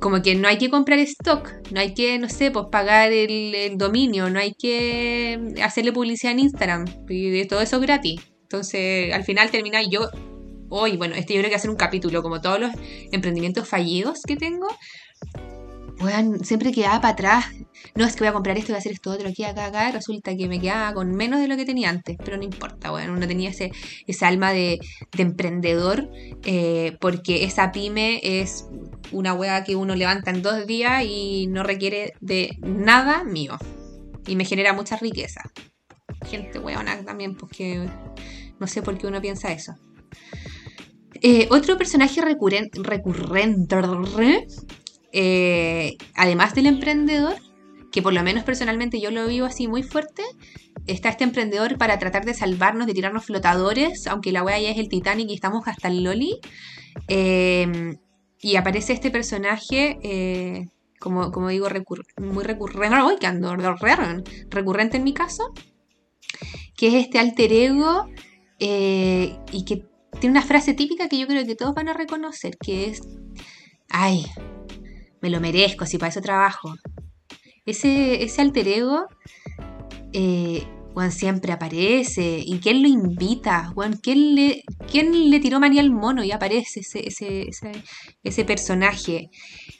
[0.00, 3.54] como que no hay que comprar stock, no hay que, no sé, pues pagar el,
[3.54, 8.29] el dominio, no hay que hacerle publicidad en Instagram, y todo eso gratis.
[8.50, 10.10] Entonces, al final termina yo
[10.70, 12.72] hoy, bueno, este yo creo que hacer un capítulo, como todos los
[13.12, 14.66] emprendimientos fallidos que tengo,
[16.00, 17.44] bueno, siempre quedaba para atrás.
[17.94, 19.92] No es que voy a comprar esto, voy a hacer esto otro, aquí, acá, acá.
[19.92, 23.12] Resulta que me quedaba con menos de lo que tenía antes, pero no importa, bueno,
[23.12, 23.70] uno tenía ese,
[24.22, 24.80] alma de,
[25.16, 26.10] emprendedor,
[26.42, 28.66] eh, porque esa pyme es
[29.12, 33.56] una hueá que uno levanta en dos días y no requiere de nada mío.
[34.26, 35.42] Y me genera mucha riqueza.
[36.26, 37.88] Gente hueona también, porque
[38.58, 39.74] no sé por qué uno piensa eso.
[41.22, 43.76] Eh, otro personaje recurrente, recurrente
[45.12, 47.36] eh, además del emprendedor,
[47.92, 50.22] que por lo menos personalmente yo lo vivo así muy fuerte,
[50.86, 54.78] está este emprendedor para tratar de salvarnos, de tirarnos flotadores, aunque la wea ya es
[54.78, 56.38] el Titanic y estamos hasta el Loli.
[57.08, 57.98] Em,
[58.40, 61.68] y aparece este personaje, eh, como, como digo,
[62.18, 62.96] muy recurrente,
[64.50, 65.52] recurrente en mi caso,
[66.76, 68.08] que es este alter ego
[68.58, 69.84] y que
[70.20, 73.00] tiene una frase típica que yo creo que todos van a reconocer, que es,
[73.88, 74.26] ay,
[75.20, 76.74] me lo merezco, si para eso trabajo.
[77.64, 79.06] Ese, ese alter ego,
[80.12, 80.66] eh,
[81.10, 82.42] siempre aparece.
[82.44, 83.72] ¿Y quién lo invita?
[84.02, 87.48] ¿quién, le, ¿quién le tiró manía al mono y aparece ese, ese,
[88.22, 89.30] ese, personaje?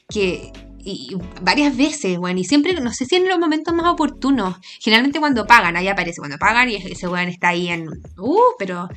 [0.08, 0.50] Que
[0.84, 5.18] y varias veces, bueno, y siempre, no sé si en los momentos más oportunos, generalmente
[5.18, 7.88] cuando pagan, ahí aparece, cuando pagan y ese weón está ahí en,
[8.18, 8.88] uh, pero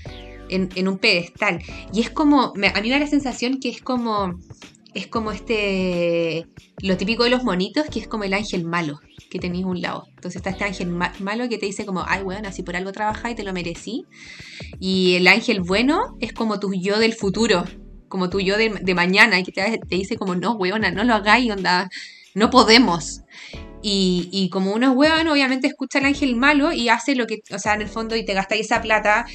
[0.50, 1.60] en, un pedestal.
[1.94, 4.40] Y es como, a mí me da la sensación que es como,
[4.94, 6.46] es como este,
[6.82, 10.06] lo típico de los monitos, que es como el ángel malo que tenéis un lado.
[10.10, 13.32] Entonces está este ángel malo que te dice como, ay, bueno, así por algo trabajas
[13.32, 14.06] y te lo merecí.
[14.80, 17.66] Y el ángel bueno es como tu yo del futuro,
[18.14, 21.52] como tu yo de, mañana, y que te, dice como, no, weona, no lo hagáis,
[21.52, 21.90] onda,
[22.36, 23.22] no podemos.
[23.82, 27.74] Y, como uno es obviamente escucha al ángel malo y hace lo que, o sea,
[27.74, 29.26] en el fondo, y te gastáis esa plata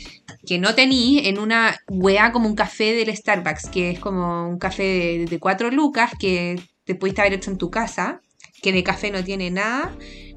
[0.47, 4.61] que no tení en una wea como un café del Starbucks, que es como un
[4.61, 8.21] café de, cuatro lucas que te pudiste haber hecho en tu casa,
[8.63, 9.93] que de café no tiene nada,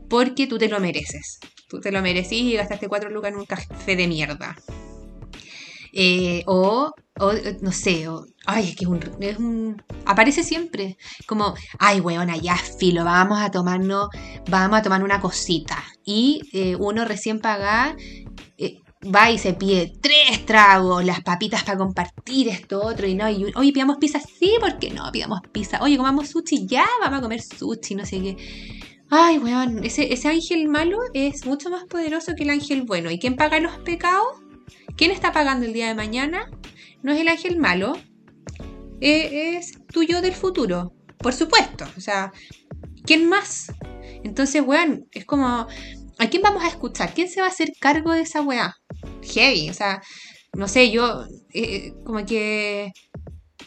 [0.09, 1.39] porque tú te lo mereces.
[1.69, 4.57] Tú te lo merecís y gastaste cuatro lucas en un café de mierda.
[5.93, 6.93] Eh, o,
[7.61, 13.03] no sé, o, ay, es que es un, Aparece siempre, como, ay, weona, ya filo,
[13.03, 14.09] vamos a tomarnos,
[14.49, 15.83] vamos a tomar una cosita.
[16.03, 17.95] Y eh, uno recién paga,
[18.57, 23.29] eh, va y se pide tres tragos, las papitas para compartir esto otro, y no,
[23.29, 25.11] y, oye, pidamos pizza, sí, ¿por qué no?
[25.11, 28.37] Pidamos pizza, oye, comamos sushi, ya, vamos a comer sushi, no sé qué.
[29.13, 33.11] Ay, weón, ese, ese ángel malo es mucho más poderoso que el ángel bueno.
[33.11, 34.25] ¿Y quién paga los pecados?
[34.95, 36.49] ¿Quién está pagando el día de mañana?
[37.01, 37.93] No es el ángel malo,
[39.01, 41.85] eh, es tuyo del futuro, por supuesto.
[41.97, 42.31] O sea,
[43.03, 43.73] ¿quién más?
[44.23, 45.67] Entonces, weón, es como,
[46.19, 47.13] ¿a quién vamos a escuchar?
[47.13, 48.75] ¿Quién se va a hacer cargo de esa weá?
[49.23, 50.01] Heavy, o sea,
[50.53, 52.91] no sé, yo, eh, como que,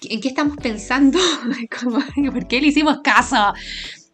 [0.02, 1.18] ¿en qué estamos pensando?
[2.32, 3.52] ¿Por qué le hicimos caso?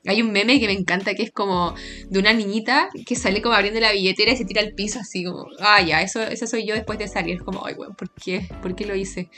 [0.07, 1.75] Hay un meme que me encanta que es como
[2.09, 5.25] de una niñita que sale como abriendo la billetera y se tira al piso así
[5.25, 7.37] como, ah, ya, eso, eso soy yo después de salir.
[7.37, 8.49] Es como, ay, bueno, ¿por qué?
[8.63, 9.29] ¿Por qué lo hice?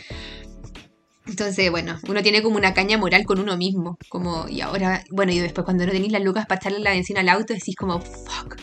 [1.26, 3.96] Entonces, bueno, uno tiene como una caña moral con uno mismo.
[4.08, 7.20] Como, y ahora, bueno, y después cuando no tenéis las lucas para echarle la benzina
[7.20, 8.56] al auto, decís como, fuck,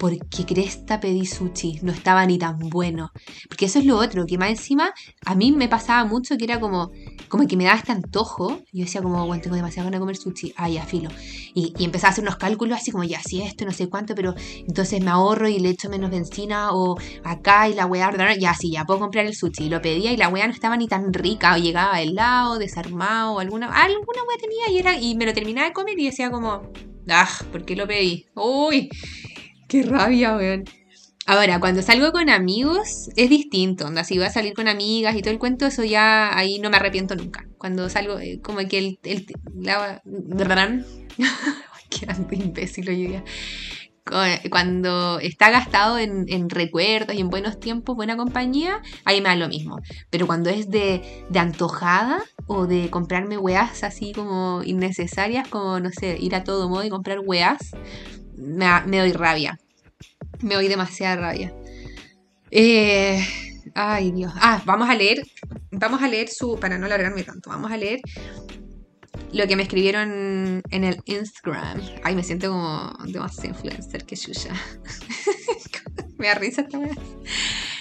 [0.00, 3.12] porque Cresta pedí sushi, no estaba ni tan bueno.
[3.50, 4.94] Porque eso es lo otro, que más encima
[5.26, 6.90] a mí me pasaba mucho que era como,
[7.28, 8.62] como que me daba este antojo.
[8.72, 10.54] Yo decía como, bueno, tengo demasiado ganas de comer sushi.
[10.56, 11.10] Ah, ya, filo.
[11.52, 14.14] Y, y, empezaba a hacer unos cálculos así como, ya, si esto, no sé cuánto,
[14.14, 14.34] pero
[14.66, 18.70] entonces me ahorro y le echo menos benzina o acá y la weá, ya, sí,
[18.70, 19.64] ya puedo comprar el sushi.
[19.64, 23.38] Y lo pedía y la weá no estaba ni tan rica o llegaba helado, desarmado,
[23.38, 26.62] alguna, alguna weá tenía y, era, y me lo terminaba de comer y decía como,
[27.10, 28.24] ah, ¿por qué lo pedí?
[28.34, 28.88] Uy.
[29.70, 30.64] Qué rabia, weón.
[31.26, 35.22] Ahora, cuando salgo con amigos es distinto, onda, si voy a salir con amigas y
[35.22, 37.46] todo el cuento, eso ya ahí no me arrepiento nunca.
[37.56, 38.98] Cuando salgo, eh, como que el...
[39.04, 40.02] el la,
[41.88, 43.24] Qué imbécil hoy día.
[44.50, 49.48] Cuando está gastado en, recuerdos y en buenos tiempos, buena compañía, ahí me da lo
[49.48, 49.78] mismo.
[50.10, 55.90] Pero cuando es de, de antojada o de comprarme weas así como innecesarias, como, no
[55.90, 57.70] sé, ir a todo modo y comprar weas,
[58.40, 59.58] me, doy rabia.
[60.40, 61.52] Me doy demasiada rabia.
[62.50, 63.22] Eh,
[63.74, 64.32] ay, Dios.
[64.36, 65.22] Ah, vamos a leer.
[65.70, 66.58] Vamos a leer su.
[66.58, 68.00] Para no alargarme tanto, vamos a leer
[69.32, 71.80] lo que me escribieron en el Instagram.
[72.02, 74.16] Ay, me siento como demasiado influencer que
[76.18, 76.96] me da risa esta vez.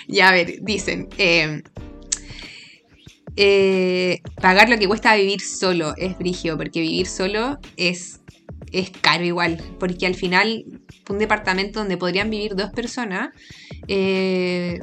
[0.07, 1.09] Ya, a ver, dicen.
[1.17, 1.63] Eh,
[3.35, 8.19] eh, pagar lo que cuesta vivir solo es brigio, porque vivir solo es
[8.71, 10.65] es caro igual, porque al final
[11.09, 13.29] un departamento donde podrían vivir dos personas,
[13.87, 14.79] eh,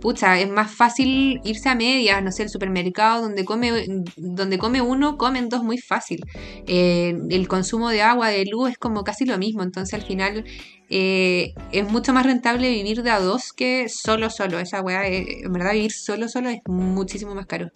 [0.00, 3.86] pucha, es más fácil irse a medias, no sé, el supermercado donde come,
[4.16, 6.24] donde come uno, comen dos muy fácil.
[6.66, 10.44] Eh, el consumo de agua, de luz es como casi lo mismo, entonces al final
[10.90, 14.58] eh, es mucho más rentable vivir de a dos que solo, solo.
[14.58, 17.70] Esa weá, en verdad vivir solo, solo es muchísimo más caro.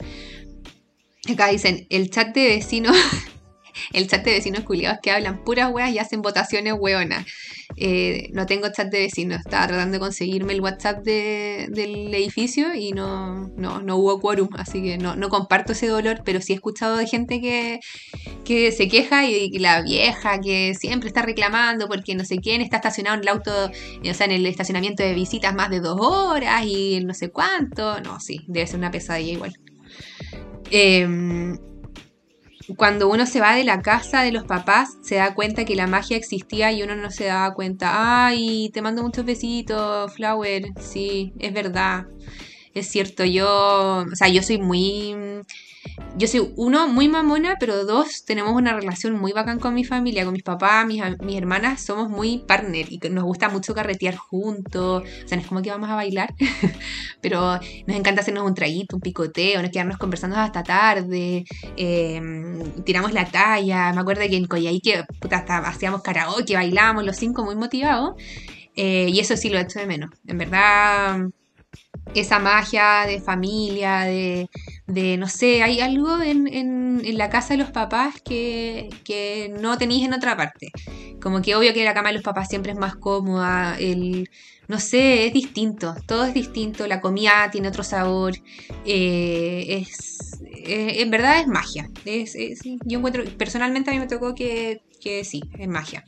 [1.31, 2.97] Acá dicen, el chat de vecinos
[3.93, 7.27] el chat de vecinos culiados que hablan puras weas y hacen votaciones weonas.
[7.77, 12.93] Eh, no tengo chat de vecinos, estaba tratando de conseguirme el WhatsApp del edificio y
[12.93, 17.07] no, no, hubo quórum, así que no, comparto ese dolor, pero sí he escuchado de
[17.07, 17.81] gente que,
[18.45, 22.77] que se queja y, la vieja que siempre está reclamando porque no sé quién está
[22.77, 26.65] estacionado en el auto, o sea, en el estacionamiento de visitas más de dos horas
[26.67, 28.01] y no sé cuánto.
[28.01, 29.55] No, sí, debe ser una pesadilla igual.
[30.71, 31.07] Eh,
[32.77, 35.87] cuando uno se va de la casa de los papás, se da cuenta que la
[35.87, 38.27] magia existía y uno no se daba cuenta.
[38.27, 40.65] Ay, te mando muchos besitos, Flower.
[40.81, 42.07] Sí, es verdad.
[42.75, 45.15] Es cierto, yo, o sea, yo soy muy
[46.17, 50.25] yo soy, uno, muy mamona, pero dos, tenemos una relación muy bacán con mi familia,
[50.25, 55.03] con mis papás, mis, mis hermanas, somos muy partner y nos gusta mucho carretear juntos,
[55.03, 56.35] o sea, no es como que vamos a bailar,
[57.21, 61.45] pero nos encanta hacernos un traguito, un picoteo, nos quedarnos conversando hasta tarde,
[61.77, 67.17] em, tiramos la talla, me acuerdo que en Coyhaique, puta, hasta hacíamos karaoke, bailábamos los
[67.17, 68.15] cinco muy motivados,
[68.75, 71.19] eh, y eso sí lo he hecho de menos, en verdad
[72.15, 74.49] esa magia de familia, de,
[74.87, 79.77] de no sé, hay algo en, en, la casa de los papás que, que no
[79.79, 80.71] tenéis en otra parte.
[81.21, 84.29] Como que obvio que la cama de los papás siempre es más cómoda, el,
[84.69, 88.35] no sé, es distinto, todo es distinto, la comida tiene otro sabor,
[88.87, 91.89] eh, es, en verdad es magia.
[92.05, 96.05] Es, yo encuentro, personalmente a mí me tocó que, que sí, es magia.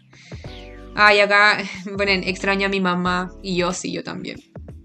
[0.95, 1.59] Ay, acá
[1.99, 4.37] ponen, extraño a mi mamá y yo sí, yo también.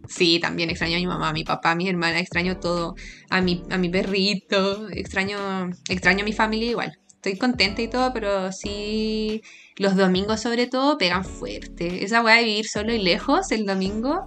[0.09, 2.95] Sí, también extraño a mi mamá, a mi papá, a mi hermana, extraño todo,
[3.29, 6.91] a mi, a mi perrito, extraño, extraño a mi familia igual.
[7.13, 9.41] Estoy contenta y todo, pero sí,
[9.77, 12.03] los domingos sobre todo pegan fuerte.
[12.03, 14.23] Esa weá de vivir solo y lejos el domingo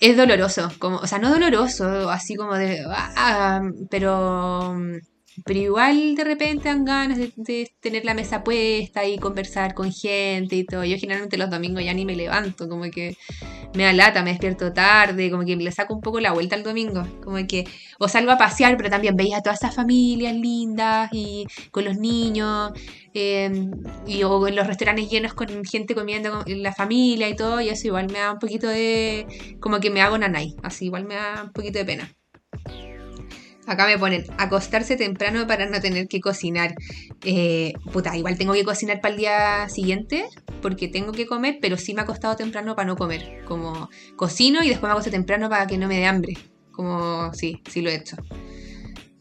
[0.00, 4.74] es doloroso, como, o sea, no doloroso, así como de, ah, pero
[5.44, 10.56] pero igual de repente dan ganas de, tener la mesa puesta y conversar con gente
[10.56, 10.84] y todo.
[10.84, 13.16] Yo generalmente los domingos ya ni me levanto, como que
[13.74, 17.06] me alata, me despierto tarde, como que le saco un poco la vuelta al domingo.
[17.22, 17.64] Como que
[17.98, 21.96] o salgo a pasear, pero también veía a todas esas familias lindas y con los
[21.98, 22.72] niños.
[23.14, 23.70] Em,
[24.06, 27.68] y o en los restaurantes llenos con gente comiendo con la familia y todo, y
[27.68, 29.26] eso igual me da un poquito de.
[29.60, 32.14] como que me hago nanay, así igual me da un poquito de pena.
[33.68, 36.74] Acá me ponen acostarse temprano para no tener que cocinar.
[37.22, 40.26] Eh, puta, igual tengo que cocinar para el día siguiente
[40.62, 43.44] porque tengo que comer, pero sí me ha costado temprano para no comer.
[43.44, 46.38] Como cocino y después me acuesto temprano para que no me dé hambre.
[46.72, 48.16] Como sí, sí lo he hecho.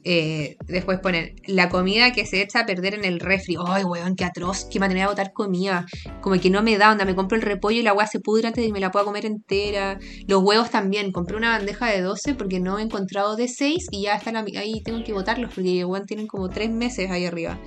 [0.09, 3.57] Eh, después ponen la comida que se echa a perder en el refri.
[3.67, 5.85] Ay, weón, qué atroz, qué manera de botar comida.
[6.21, 8.47] Como que no me da onda, me compro el repollo y la weá se pudre
[8.47, 9.99] antes de que me la pueda comer entera.
[10.25, 14.03] Los huevos también, compré una bandeja de 12 porque no he encontrado de 6 y
[14.03, 17.59] ya están ahí, tengo que botarlos porque weón tienen como 3 meses ahí arriba.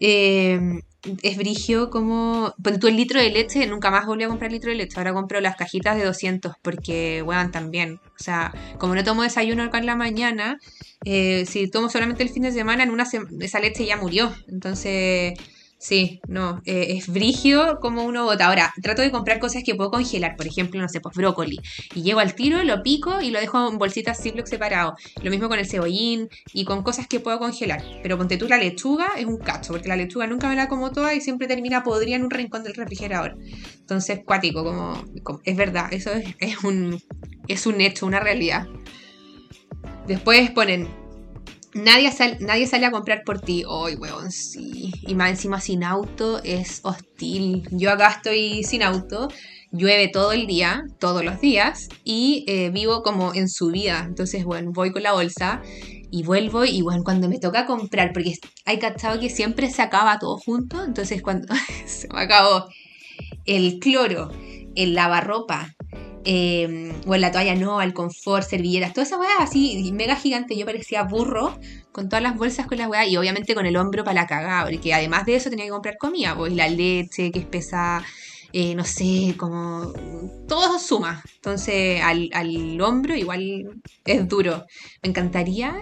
[0.00, 0.58] Eh,
[1.22, 2.54] es brigio como...
[2.62, 5.12] Pues tú el litro de leche, nunca más volví a comprar litro de leche, ahora
[5.12, 8.00] compro las cajitas de 200 porque, weón, también.
[8.18, 10.58] O sea, como no tomo desayuno en la mañana,
[11.04, 13.06] eh, si tomo solamente el fin de semana, en una
[13.40, 14.34] esa leche ya murió.
[14.48, 15.34] Entonces
[15.80, 18.48] Sí, no, eh, es brigio como uno bota.
[18.48, 21.60] Ahora, trato de comprar cosas que puedo congelar, por ejemplo, no sé, pues brócoli.
[21.94, 24.96] Y llego al tiro, lo pico y lo dejo en bolsitas Ziploc separado.
[25.22, 27.84] Lo mismo con el cebollín y con cosas que puedo congelar.
[28.02, 30.90] Pero ponte tú la lechuga, es un cacho, porque la lechuga nunca me la como
[30.90, 33.36] toda y siempre termina podrida en un rincón del refrigerador.
[33.78, 35.00] Entonces, cuático, como,
[35.44, 37.00] es verdad, eso es, es, un,
[37.46, 38.66] es un hecho, una realidad.
[40.08, 40.88] Después ponen
[41.78, 42.10] Nadie,
[42.40, 43.62] nadie sale a comprar por ti.
[43.68, 44.92] Ay, weón, sí.
[45.02, 47.68] Y más encima sin auto es hostil.
[47.70, 49.28] Yo acá estoy sin auto.
[49.70, 51.88] Llueve todo el día, todos los días.
[52.02, 54.04] Y eh, vivo como en subida.
[54.04, 55.62] Entonces, bueno, voy con la bolsa
[56.10, 56.64] y vuelvo.
[56.64, 60.82] Y bueno, cuando me toca comprar, porque hay cachado que siempre se acaba todo junto.
[60.84, 61.54] Entonces, cuando
[61.86, 62.66] se me acabó
[63.44, 64.30] el cloro,
[64.74, 65.76] el lavarropa,
[66.24, 70.56] eh, o en la toalla no, al confort, servilletas, toda esa weá así, mega gigante.
[70.56, 71.58] Yo parecía burro
[71.92, 74.68] con todas las bolsas con la weá y obviamente con el hombro para la cagada,
[74.68, 78.04] porque además de eso tenía que comprar comida, pues la leche que es pesada.
[78.52, 79.92] Eh, no sé, como
[80.48, 81.22] todo suma.
[81.34, 84.64] Entonces al, al, hombro igual es duro.
[85.02, 85.78] Me encantaría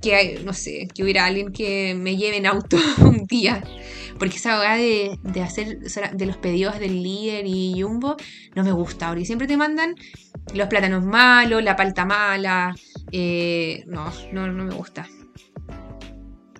[0.00, 3.62] que, no sé, que hubiera alguien que me lleve en auto un día.
[4.18, 8.16] Porque esa hora de, hacer de los pedidos del líder y Jumbo
[8.54, 9.08] no me gusta.
[9.08, 9.94] Porque siempre te mandan
[10.54, 12.74] los plátanos malos, la palta mala.
[13.10, 15.08] Eh, no, no, no me gusta.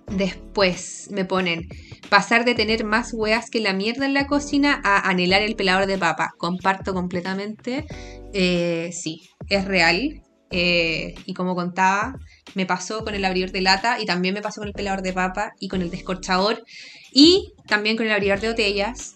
[0.07, 1.67] Después me ponen
[2.09, 5.87] pasar de tener más hueas que la mierda en la cocina a anhelar el pelador
[5.87, 6.31] de papa.
[6.37, 7.85] Comparto completamente.
[8.33, 10.22] Eh, sí, es real.
[10.55, 12.19] Eh, y como contaba,
[12.53, 15.11] me pasó con el abridor de lata y también me pasó con el pelador de
[15.11, 16.63] papa y con el descorchador
[17.11, 19.15] y también con el abridor de botellas.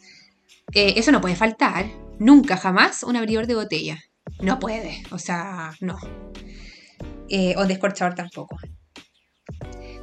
[0.73, 1.85] Eh, eso no puede faltar.
[2.17, 3.99] Nunca, jamás un abridor de botella.
[4.41, 5.03] No puede.
[5.11, 5.99] O sea, no.
[7.29, 8.57] Eh, o descorchador tampoco.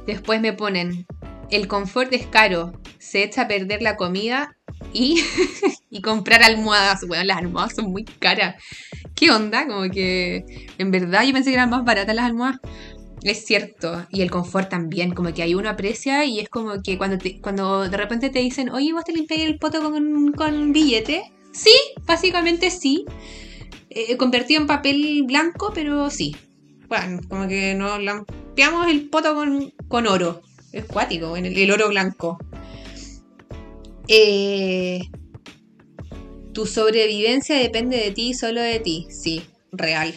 [0.07, 1.05] Después me ponen,
[1.51, 4.55] el confort es caro, se echa a perder la comida
[4.93, 5.21] y,
[5.95, 7.07] y comprar almohadas.
[7.07, 8.61] Bueno, las almohadas son muy caras.
[9.15, 9.65] ¿Qué onda?
[9.65, 10.45] Como que
[10.77, 12.59] en verdad yo pensé que eran más baratas las almohadas.
[13.23, 16.97] Es cierto, y el confort también, como que hay uno aprecia y es como que
[16.97, 21.31] cuando, cuando de repente te dicen, oye, vos te limpias el poto con, con billete.
[21.53, 21.73] Sí,
[22.05, 23.05] básicamente sí.
[23.89, 26.35] Eh, convertido en papel blanco, pero sí.
[26.89, 29.33] Bueno, como que nos limpiamos el poto
[29.87, 30.41] con, oro.
[30.73, 32.37] Es cuático, el, el oro blanco.
[34.07, 34.99] Eh,
[36.55, 39.05] tu sobrevivencia depende de ti, solo de ti.
[39.11, 40.15] Sí, real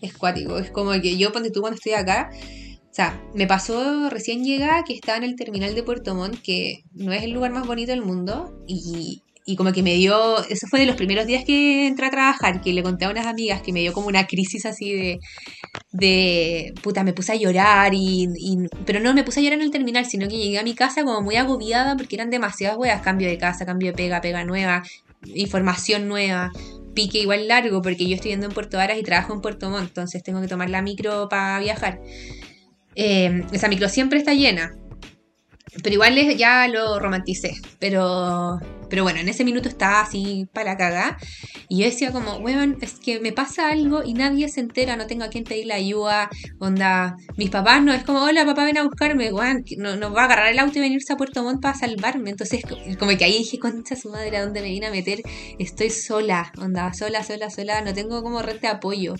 [0.00, 0.58] es cuático.
[0.58, 4.84] Es como que yo, ponte tú cuando estoy acá, o sea, me pasó recién llegada
[4.84, 7.92] que estaba en el terminal de Puerto Montt, que no es el lugar más bonito
[7.92, 11.86] del mundo, y, y como que me dio, eso fue de los primeros días que
[11.86, 14.66] entré a trabajar, que le conté a unas amigas que me dio como una crisis
[14.66, 15.20] así de,
[15.92, 18.28] de puta, me puse a llorar, y,
[18.84, 21.04] pero no me puse a llorar en el terminal, sino que llegué a mi casa
[21.04, 24.82] como muy agobiada porque eran demasiadas weas, cambio de casa, cambio de pega, pega nueva,
[25.26, 26.50] información nueva,
[26.94, 29.88] pique igual largo, porque yo estoy viendo en Puerto Varas y trabajo en Puerto Montt,
[29.88, 32.00] entonces tengo que tomar la micro para viajar.
[32.94, 34.74] Eh, esa micro siempre está llena.
[35.82, 37.54] Pero igual ya lo romanticé.
[37.78, 38.58] Pero,
[38.88, 41.16] pero bueno, en ese minuto estaba así para cagar.
[41.68, 45.06] Y yo decía como, weón, es que me pasa algo y nadie se entera, no
[45.06, 46.30] tengo a quien pedir la ayuda.
[46.58, 50.22] Onda, mis papás no es como, hola papá, ven a buscarme, weón, no, no va
[50.22, 52.30] a agarrar el auto y venirse a Puerto Montt para salvarme.
[52.30, 52.62] Entonces,
[52.98, 55.22] como que ahí dije, concha su madre, ¿a dónde me vine a meter?
[55.58, 59.14] Estoy sola, onda, sola, sola, sola, no tengo como red de apoyo.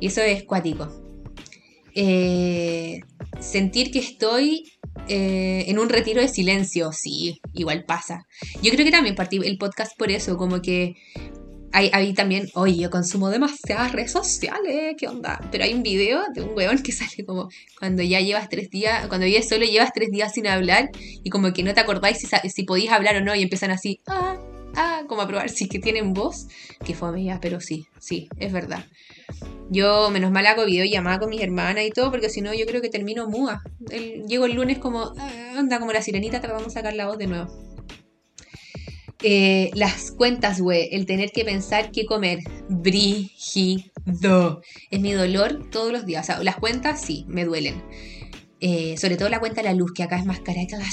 [0.00, 0.88] Y eso es cuático.
[1.96, 3.02] Eh,
[3.40, 4.72] sentir que estoy
[5.08, 8.26] eh, en un retiro de silencio, sí, igual pasa.
[8.62, 10.96] Yo creo que también partí el podcast por eso, como que
[11.74, 15.40] hay, también, oye, yo consumo demasiadas redes sociales, ¿qué onda?
[15.50, 19.08] Pero hay un video de un weón que sale como cuando ya llevas tres días,
[19.08, 22.28] cuando ya solo llevas tres días sin hablar y como que no te acordáis si,
[22.48, 24.36] si hablar o no y empiezan así, ah,
[24.76, 26.46] ah, como a probar si que tienen voz,
[26.84, 28.84] que fue mía, pero sí, sí, es verdad.
[29.70, 32.80] Yo, menos mal, hago videollamada con mis hermanas y todo, porque si no, yo creo
[32.82, 33.62] que termino muda.
[34.28, 37.26] llego el lunes como, ah, anda como la sirenita, tratando de sacar la voz de
[37.26, 37.74] nuevo.
[39.26, 42.40] Eh, las cuentas, güey, el tener que pensar qué comer.
[42.68, 43.90] Brígido.
[44.90, 46.24] Es mi dolor todos los días.
[46.24, 47.82] O sea, las cuentas sí, me duelen.
[48.60, 50.90] Eh, sobre todo la cuenta de la luz, que acá es más cara que la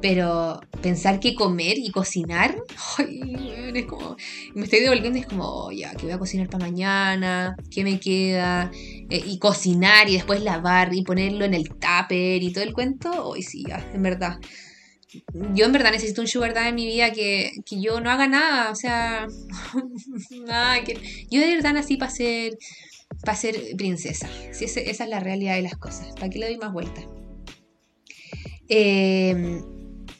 [0.00, 2.56] pero pensar que comer y cocinar,
[3.74, 4.16] es como,
[4.54, 7.98] me estoy devolviendo, es como, oh, ya, que voy a cocinar para mañana, qué me
[7.98, 8.70] queda,
[9.10, 13.10] eh, y cocinar y después lavar y ponerlo en el tupper y todo el cuento,
[13.26, 14.38] hoy sí, ya, en verdad.
[15.54, 18.70] Yo en verdad necesito un sugar daddy en mi vida que, yo no haga nada,
[18.70, 19.26] o sea,
[20.46, 22.58] nada, que yo de verdad nací para ser,
[23.24, 26.58] para ser princesa, si esa, es la realidad de las cosas, ¿para qué le doy
[26.58, 27.06] más vueltas?
[28.68, 29.62] Eh,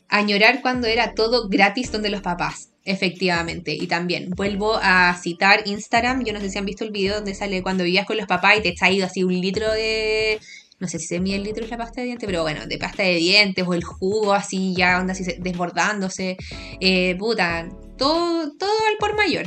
[0.09, 2.70] añorar cuando era todo gratis donde los papás.
[2.84, 7.16] Efectivamente, y también vuelvo a citar Instagram, yo no sé si han visto el video
[7.16, 10.40] donde sale cuando vivías con los papás y te está ido así un litro de,
[10.78, 12.78] no sé si se mide el litro de la pasta de dientes, pero bueno, de
[12.78, 16.38] pasta de dientes o el jugo así ya onda así desbordándose,
[16.80, 19.46] eh, puta, todo, todo al por mayor.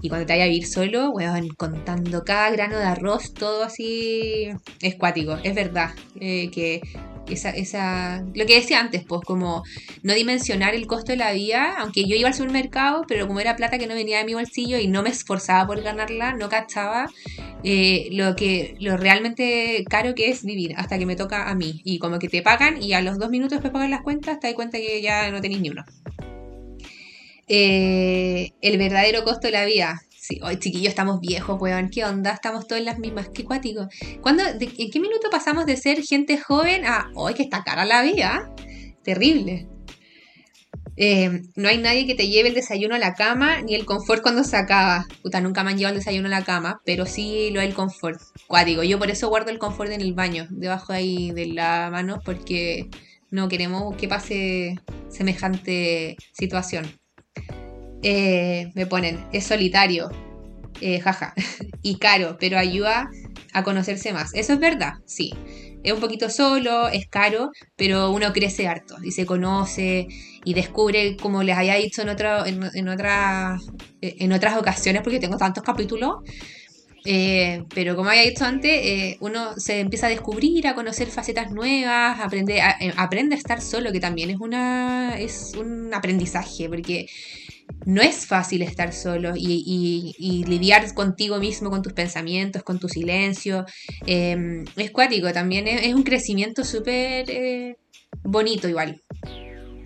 [0.00, 4.48] Y cuando te vaya a vivir solo, weón, contando cada grano de arroz, todo así
[4.80, 5.90] es cuático, es verdad.
[6.20, 6.80] Eh, que
[7.30, 9.62] esa, esa, lo que decía antes, pues como
[10.02, 13.56] no dimensionar el costo de la vida, aunque yo iba al supermercado, pero como era
[13.56, 17.06] plata que no venía de mi bolsillo y no me esforzaba por ganarla, no cachaba
[17.64, 21.80] eh, lo que lo realmente caro que es vivir hasta que me toca a mí.
[21.84, 24.48] Y como que te pagan y a los dos minutos después pagan las cuentas, te
[24.48, 25.84] das cuenta que ya no tenéis ni uno.
[27.48, 30.02] Eh, el verdadero costo de la vida.
[30.28, 31.88] Sí, hoy chiquillos estamos viejos, weón.
[31.88, 32.32] ¿Qué onda?
[32.32, 33.30] Estamos todos en las mismas.
[33.30, 33.88] Qué cuático.
[34.20, 38.02] ¿Cuándo, ¿En qué minuto pasamos de ser gente joven a hoy que está cara la
[38.02, 38.52] vida?
[39.02, 39.68] Terrible.
[40.98, 44.20] Eh, no hay nadie que te lleve el desayuno a la cama ni el confort
[44.20, 45.06] cuando se acaba.
[45.22, 47.74] Puta, nunca me han llevado el desayuno a la cama, pero sí lo hay el
[47.74, 48.20] confort.
[48.48, 48.82] Cuático.
[48.82, 52.90] Yo por eso guardo el confort en el baño, debajo ahí de la mano, porque
[53.30, 56.97] no queremos que pase semejante situación.
[58.02, 60.08] Eh, me ponen, es solitario,
[60.80, 61.34] eh, jaja,
[61.82, 63.10] y caro, pero ayuda
[63.52, 64.34] a conocerse más.
[64.34, 65.32] Eso es verdad, sí.
[65.82, 70.08] Es un poquito solo, es caro, pero uno crece harto y se conoce
[70.44, 72.88] y descubre, como les había dicho en, otro, en, en,
[74.00, 76.16] en otras ocasiones, porque tengo tantos capítulos,
[77.04, 82.20] eh, pero como había dicho antes, uno se empieza a descubrir, a conocer facetas nuevas,
[82.20, 87.06] aprende a, aprende a estar solo, que también es, una, es un aprendizaje, porque
[87.88, 93.64] no es fácil estar solo y, lidiar contigo mismo, con tus pensamientos, con tu silencio.
[94.04, 97.78] Em, es cuático, también es, un crecimiento súper eh,
[98.22, 99.00] bonito igual,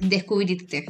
[0.01, 0.85] descubrirte.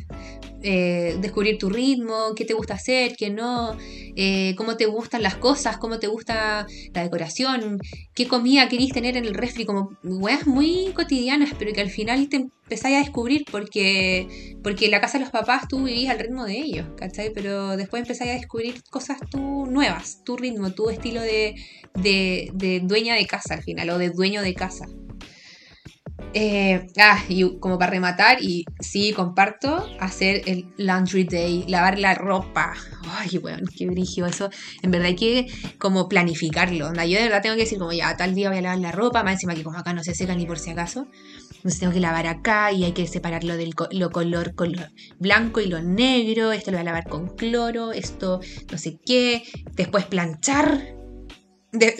[0.63, 3.77] Eh, descubrir tu ritmo, qué te gusta hacer, qué no,
[4.15, 7.79] eh, cómo te gustan las cosas, cómo te gusta la decoración,
[8.15, 12.29] qué comida querís tener en el refri, como weas muy cotidianas, pero que al final
[12.29, 16.21] te empezáis a descubrir porque, porque en la casa de los papás tú vivís al
[16.21, 17.33] ritmo de ellos, ¿cachai?
[17.35, 21.57] Pero después empezáis a descubrir cosas tú nuevas, tu ritmo, tu estilo de,
[21.95, 24.87] de, de dueña de casa al final, o de dueño de casa.
[26.35, 32.15] Eh, ah, y como para rematar, y sí, comparto, hacer el laundry day, lavar la
[32.15, 32.75] ropa.
[33.11, 34.49] Ay, bueno, qué brillo eso.
[34.83, 35.47] En verdad hay que
[35.79, 36.93] como planificarlo.
[36.95, 39.23] Yo de verdad tengo que decir como ya, tal día voy a lavar la ropa,
[39.23, 41.09] más encima que como acá no se seca ni por si acaso.
[41.57, 45.61] Entonces tengo que lavar acá y hay que separar lo del lo color, color blanco
[45.61, 46.53] y lo negro.
[46.53, 49.45] Esto lo voy a lavar con cloro, esto no sé qué.
[49.77, 50.97] Después planchar.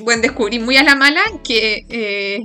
[0.03, 2.41] bueno, descubrí muy a la mala que eh,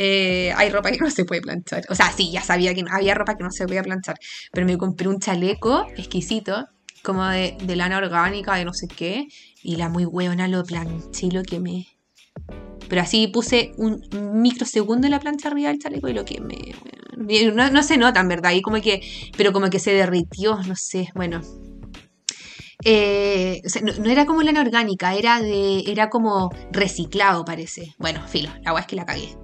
[0.00, 1.82] eh, hay ropa que no se puede planchar.
[1.88, 4.16] O sea, sí, ya sabía que había ropa que no se podía planchar.
[4.52, 6.68] Pero me compré un chaleco exquisito,
[7.02, 9.26] como de, de lana orgánica, de no sé qué.
[9.60, 11.88] Y la muy buena lo planché lo quemé.
[12.88, 14.00] Pero así puse un
[14.40, 16.56] microsegundo en la plancha arriba del chaleco y lo que me.
[17.52, 18.52] No, se nota, en verdad.
[18.52, 19.00] Y como que.
[19.36, 21.08] Pero como que se derritió, no sé.
[21.14, 21.40] Bueno.
[22.84, 25.82] Eh, no, era como lana orgánica, era de.
[25.88, 27.94] Era como reciclado, parece.
[27.98, 29.36] Bueno, filo, la agua es que la cagué.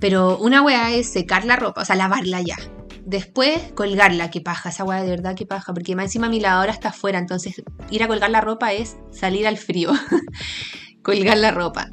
[0.00, 2.56] Pero una weá es secar la ropa, o sea, lavarla ya.
[3.04, 6.72] Después colgarla, que paja, esa weá de verdad que paja, porque más encima mi lavadora
[6.72, 9.92] está afuera, entonces ir a colgar la ropa es salir al frío.
[11.02, 11.90] colgar la ropa.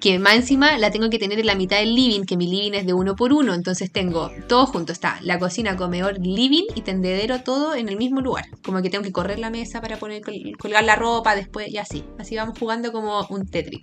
[0.00, 2.72] Que más encima la tengo que tener en la mitad del living, que mi living
[2.72, 6.82] es de uno por uno, entonces tengo todo junto, está la cocina, comedor, living y
[6.82, 8.44] tendedero todo en el mismo lugar.
[8.62, 10.22] Como que tengo que correr la mesa para poner
[10.58, 12.04] colgar la ropa después y así.
[12.18, 13.82] Así vamos jugando como un Tetris.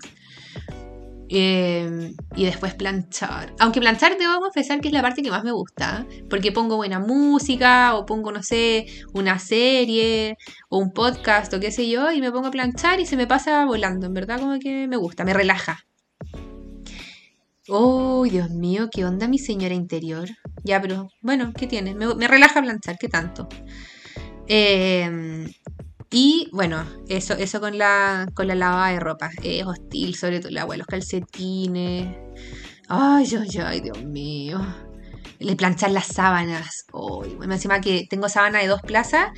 [1.28, 3.55] Em, y después planchar.
[3.59, 6.05] Aunque planchar debo confesar que es la parte que más me gusta.
[6.30, 10.38] Porque pongo buena música, o pongo, no sé, una serie,
[10.69, 13.28] o un podcast, o qué sé yo, y me pongo a planchar y se me
[13.28, 14.05] pasa volando.
[14.07, 15.86] En verdad, como que me gusta, me relaja.
[17.67, 20.30] Oh, Dios mío, ¿qué onda mi señora interior?
[20.63, 21.95] Ya, pero bueno, ¿qué tiene?
[21.95, 23.49] Me, me relaja planchar, ¿qué tanto?
[24.47, 25.47] Eh,
[26.16, 29.32] y bueno, eso, eso con la, con la lavada de ropa.
[29.43, 32.07] Es hostil, sobre todo el agua, los calcetines.
[32.88, 34.66] Ay, ay, ay, Dios mío.
[35.39, 36.86] Le planchar las sábanas.
[36.93, 39.32] Uy, bueno, encima que tengo sábana de dos plazas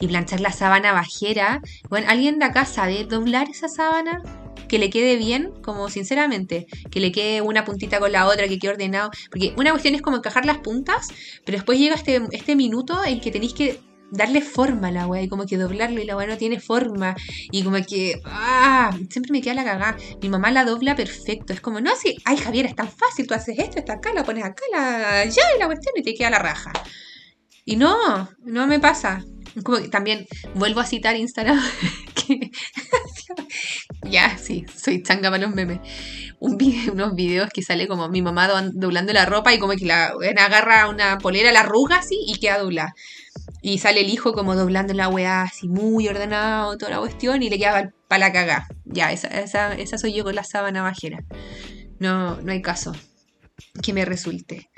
[0.00, 1.60] y planchar la sábana bajera.
[1.88, 4.20] Bueno, ¿alguien de acá sabe doblar esa sábana?
[4.68, 8.58] Que le quede bien, como sinceramente, que le quede una puntita con la otra, que
[8.58, 9.12] quede ordenado.
[9.30, 11.06] Porque una cuestión es como encajar las puntas,
[11.44, 15.22] pero después llega este, este minuto en que tenéis que darle forma a la weá
[15.22, 17.16] y como que doblarlo y la weá no tiene forma
[17.50, 19.96] y como que ah, siempre me queda la cagada.
[20.22, 23.34] Mi mamá la dobla perfecto, es como, no, así, ay Javier, es tan fácil, tú
[23.34, 26.30] haces esto, está acá, la pones acá, la, ya y la cuestión y te queda
[26.30, 26.72] la raja.
[27.64, 29.24] Y no, no me pasa.
[29.62, 31.60] Como que también vuelvo a citar Instagram.
[34.02, 35.80] ya, sí, soy changa para los memes.
[36.40, 39.86] Un video, unos videos que sale como mi mamá doblando la ropa y como que
[39.86, 42.94] la agarra una polera, la arruga así y queda doblada.
[43.62, 47.50] Y sale el hijo como doblando la weá así muy ordenado, toda la cuestión, y
[47.50, 48.68] le queda para la cagá.
[48.84, 51.24] Ya, esa, esa, soy yo con la sábana bajera.
[51.98, 52.92] No, no hay caso
[53.82, 54.68] que me resulte.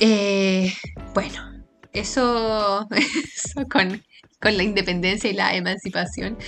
[0.00, 0.72] Eh,
[1.12, 1.57] bueno,
[1.92, 2.88] eso,
[3.70, 4.02] con,
[4.40, 6.38] la independencia y la emancipación.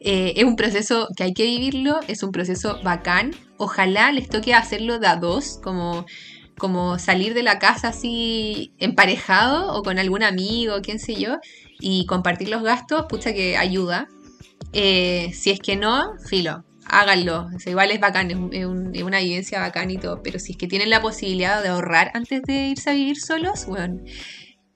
[0.00, 3.32] Eh, es un proceso que hay que vivirlo, es un proceso bacán.
[3.56, 6.06] Ojalá les toque hacerlo de a dos, como
[6.58, 11.38] como salir de la casa así emparejado o con algún amigo, quién sé yo,
[11.80, 14.08] y compartir los gastos, pucha que ayuda.
[14.72, 17.48] Eh, si es que no, filo, háganlo.
[17.64, 18.66] igual es bacán, es,
[19.02, 22.42] una vivencia bacán y todo, pero si es que tienen la posibilidad de ahorrar antes
[22.42, 24.00] de irse a vivir solos, bueno,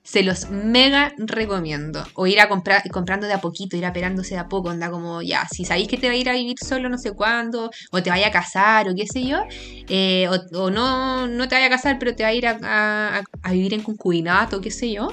[0.03, 2.05] se los mega recomiendo.
[2.13, 5.21] O ir a comprar, comprando de a poquito, ir aperándose de a poco, anda como
[5.21, 8.03] ya, si sabéis que te va a ir a vivir solo no sé cuándo, o
[8.03, 9.43] te vaya a casar, o qué sé yo,
[9.87, 13.73] eh, o, no, no te vaya a casar, pero te va a ir a, vivir
[13.73, 15.07] en concubinato, qué sé yo.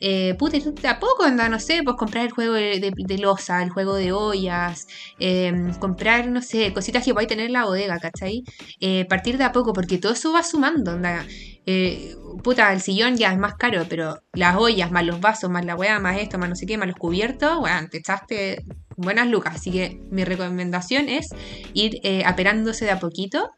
[0.00, 3.62] Eh, puta, de a poco anda, no sé, pues comprar el juego de, de, losa,
[3.62, 4.88] el juego de ollas,
[5.18, 8.42] em, comprar, no sé, cositas que a tener en la bodega, ¿cachai?
[8.80, 11.24] Eh, partir de a poco, porque todo eso va sumando, anda.
[11.66, 15.64] Eh, puta, el sillón ya es más caro, pero las ollas, más los vasos, más
[15.64, 18.64] la weá, más esto, más no sé qué, más los cubiertos, weón, te echaste
[18.96, 19.56] buenas lucas.
[19.56, 21.28] Así que mi recomendación es
[21.74, 23.50] ir eh, aperándose de a poquito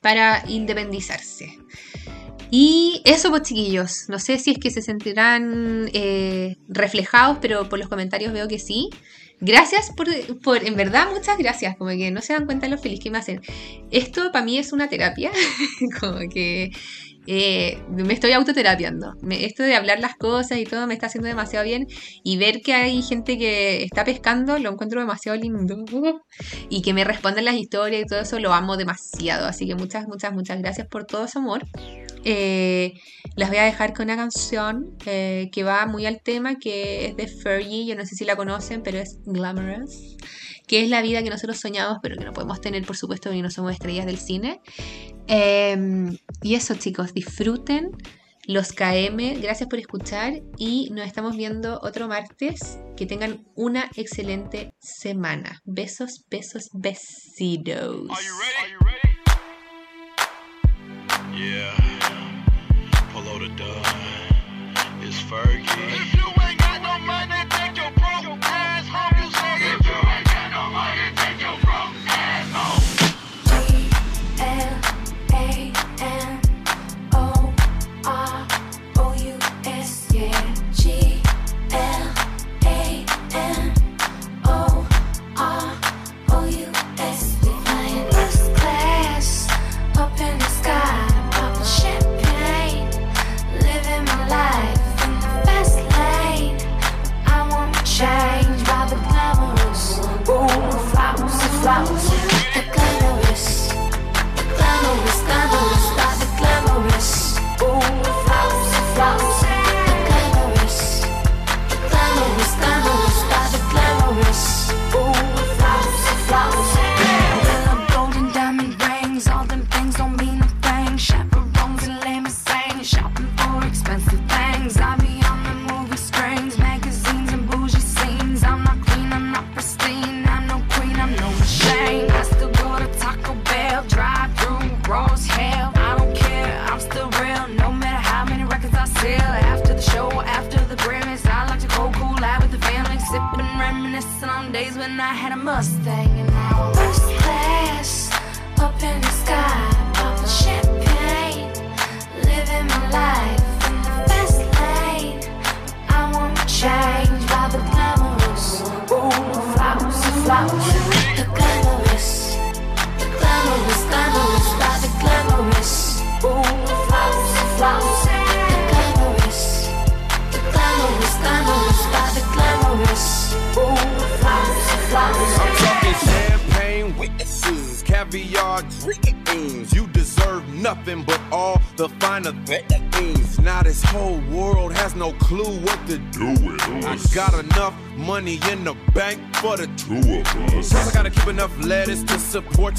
[0.00, 1.58] para independizarse.
[2.56, 7.80] Y eso, pues chiquillos, no sé si es que se sentirán eh, reflejados, pero por
[7.80, 8.90] los comentarios veo que sí.
[9.40, 10.06] Gracias por,
[10.40, 13.10] por, en verdad, muchas gracias, como que no se dan cuenta de lo feliz que
[13.10, 13.40] me hacen.
[13.90, 15.32] Esto para mí es una terapia,
[16.00, 16.70] como que
[17.26, 19.14] eh, me estoy autoterapiando.
[19.30, 21.88] esto de hablar las cosas y todo me está haciendo demasiado bien.
[22.22, 25.84] Y ver que hay gente que está pescando lo encuentro demasiado lindo.
[26.68, 29.46] Y que me responden las historias y todo eso lo amo demasiado.
[29.46, 31.64] Así que muchas, muchas, muchas gracias por todo su amor.
[32.24, 32.94] Eh,
[33.36, 37.16] las voy a dejar con una canción eh, que va muy al tema, que es
[37.16, 37.86] de Fergie.
[37.86, 40.16] Yo no sé si la conocen, pero es Glamorous
[40.66, 43.42] que es la vida que nosotros soñamos, pero que no podemos tener, por supuesto, porque
[43.42, 44.60] no somos estrellas del cine.
[45.26, 47.90] Em, y eso, chicos, disfruten
[48.46, 49.40] los KM.
[49.40, 52.78] Gracias por escuchar y nos estamos viendo otro martes.
[52.96, 55.60] Que tengan una excelente semana.
[55.64, 58.08] Besos, besos, besitos.
[63.56, 63.84] done.
[65.02, 65.73] It's Fergie.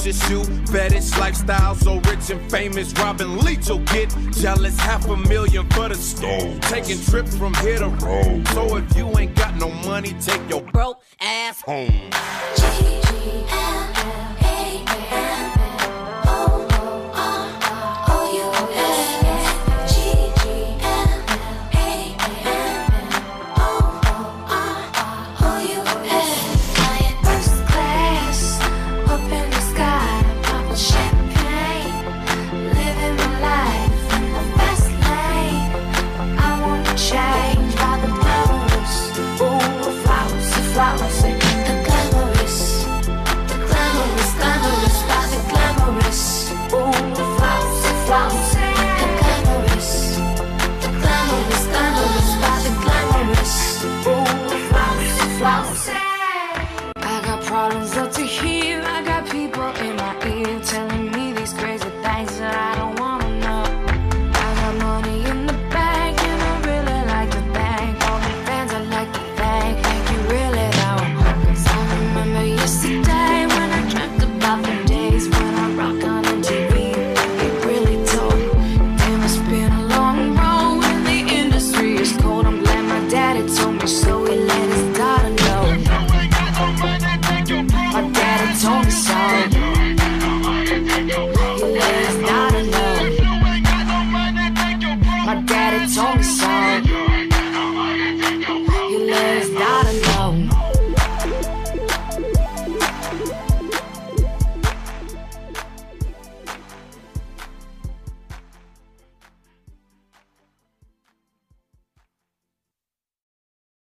[0.06, 2.94] Your shoe fetish lifestyle so rich and famous.
[2.94, 6.60] Robin Leach will get jealous, half a million for the stove.
[6.62, 8.46] Taking trips from here to Rome.
[8.48, 12.05] So if you ain't got no money, take your broke ass home.